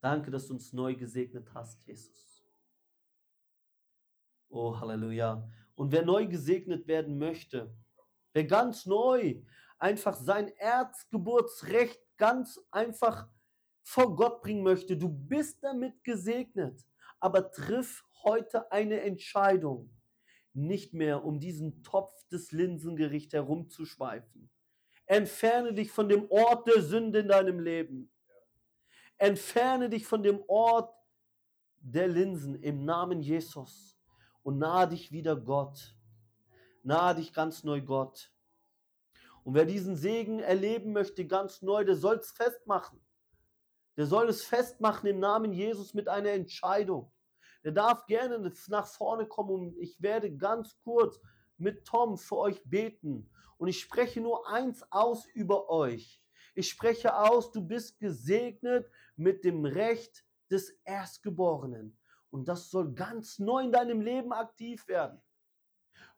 Danke, 0.00 0.30
dass 0.30 0.46
du 0.48 0.54
uns 0.54 0.72
neu 0.72 0.94
gesegnet 0.94 1.52
hast, 1.54 1.84
Jesus. 1.84 2.44
Oh, 4.48 4.78
Halleluja. 4.78 5.48
Und 5.74 5.92
wer 5.92 6.04
neu 6.04 6.26
gesegnet 6.26 6.86
werden 6.86 7.18
möchte, 7.18 7.74
wer 8.32 8.44
ganz 8.44 8.86
neu 8.86 9.42
einfach 9.78 10.14
sein 10.14 10.48
Erzgeburtsrecht 10.58 12.00
ganz 12.16 12.60
einfach 12.70 13.28
vor 13.82 14.14
Gott 14.14 14.42
bringen 14.42 14.62
möchte, 14.62 14.96
du 14.96 15.08
bist 15.08 15.64
damit 15.64 16.04
gesegnet, 16.04 16.86
aber 17.18 17.50
triff 17.50 18.04
heute 18.22 18.70
eine 18.70 19.00
Entscheidung, 19.00 19.90
nicht 20.52 20.94
mehr 20.94 21.24
um 21.24 21.40
diesen 21.40 21.82
Topf 21.82 22.12
des 22.28 22.52
Linsengerichts 22.52 23.32
herumzuschweifen. 23.32 24.51
Entferne 25.12 25.74
dich 25.74 25.92
von 25.92 26.08
dem 26.08 26.26
Ort 26.30 26.66
der 26.66 26.80
Sünde 26.80 27.18
in 27.18 27.28
deinem 27.28 27.60
Leben. 27.60 28.10
Entferne 29.18 29.90
dich 29.90 30.06
von 30.06 30.22
dem 30.22 30.42
Ort 30.48 30.90
der 31.80 32.08
Linsen 32.08 32.54
im 32.62 32.86
Namen 32.86 33.20
Jesus 33.20 34.00
und 34.42 34.56
nahe 34.56 34.88
dich 34.88 35.12
wieder 35.12 35.36
Gott. 35.36 35.94
Nahe 36.82 37.16
dich 37.16 37.34
ganz 37.34 37.62
neu 37.62 37.82
Gott. 37.82 38.32
Und 39.44 39.52
wer 39.52 39.66
diesen 39.66 39.96
Segen 39.96 40.40
erleben 40.40 40.94
möchte, 40.94 41.26
ganz 41.26 41.60
neu, 41.60 41.84
der 41.84 41.96
soll 41.96 42.16
es 42.16 42.30
festmachen. 42.30 42.98
Der 43.98 44.06
soll 44.06 44.30
es 44.30 44.42
festmachen 44.42 45.10
im 45.10 45.20
Namen 45.20 45.52
Jesus 45.52 45.92
mit 45.92 46.08
einer 46.08 46.30
Entscheidung. 46.30 47.12
Der 47.64 47.72
darf 47.72 48.06
gerne 48.06 48.50
nach 48.68 48.86
vorne 48.86 49.26
kommen 49.26 49.50
und 49.50 49.76
ich 49.76 50.00
werde 50.00 50.34
ganz 50.34 50.78
kurz 50.82 51.20
mit 51.58 51.84
Tom 51.84 52.16
für 52.16 52.38
euch 52.38 52.62
beten. 52.64 53.30
Und 53.62 53.68
ich 53.68 53.80
spreche 53.80 54.20
nur 54.20 54.48
eins 54.48 54.82
aus 54.90 55.24
über 55.24 55.70
euch. 55.70 56.20
Ich 56.56 56.68
spreche 56.68 57.16
aus, 57.16 57.52
du 57.52 57.64
bist 57.64 57.96
gesegnet 58.00 58.90
mit 59.14 59.44
dem 59.44 59.64
Recht 59.64 60.26
des 60.50 60.70
Erstgeborenen. 60.82 61.96
Und 62.30 62.48
das 62.48 62.70
soll 62.70 62.92
ganz 62.92 63.38
neu 63.38 63.62
in 63.62 63.70
deinem 63.70 64.00
Leben 64.00 64.32
aktiv 64.32 64.88
werden. 64.88 65.22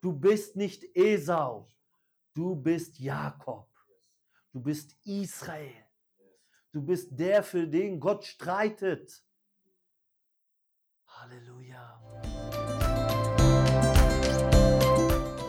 Du 0.01 0.11
bist 0.11 0.55
nicht 0.55 0.85
Esau, 0.95 1.71
du 2.33 2.55
bist 2.55 2.97
Jakob, 2.97 3.69
du 4.51 4.59
bist 4.59 4.97
Israel. 5.03 5.85
Du 6.71 6.81
bist 6.81 7.09
der, 7.11 7.43
für 7.43 7.67
den 7.67 7.99
Gott 7.99 8.25
streitet. 8.25 9.23
Halleluja. 11.05 11.74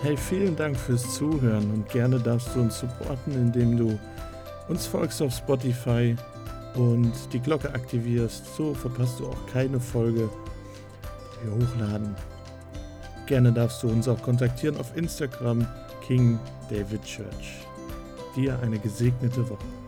Hey, 0.06 0.16
vielen 0.16 0.54
Dank 0.54 0.78
fürs 0.78 1.16
Zuhören 1.16 1.68
und 1.72 1.88
gerne 1.88 2.20
darfst 2.20 2.54
du 2.54 2.60
uns 2.60 2.78
supporten, 2.78 3.32
indem 3.32 3.76
du 3.76 3.98
uns 4.68 4.86
folgst 4.86 5.20
auf 5.20 5.34
Spotify 5.34 6.14
und 6.76 7.12
die 7.32 7.40
Glocke 7.40 7.74
aktivierst. 7.74 8.54
So 8.54 8.72
verpasst 8.72 9.18
du 9.18 9.26
auch 9.26 9.46
keine 9.52 9.80
Folge, 9.80 10.30
die 11.32 11.48
wir 11.48 11.56
hochladen. 11.56 12.14
Gerne 13.26 13.52
darfst 13.52 13.82
du 13.82 13.88
uns 13.88 14.06
auch 14.06 14.22
kontaktieren 14.22 14.76
auf 14.76 14.96
Instagram 14.96 15.66
King 16.06 16.38
David 16.70 17.02
Church. 17.02 17.66
Dir 18.36 18.56
eine 18.62 18.78
gesegnete 18.78 19.50
Woche. 19.50 19.85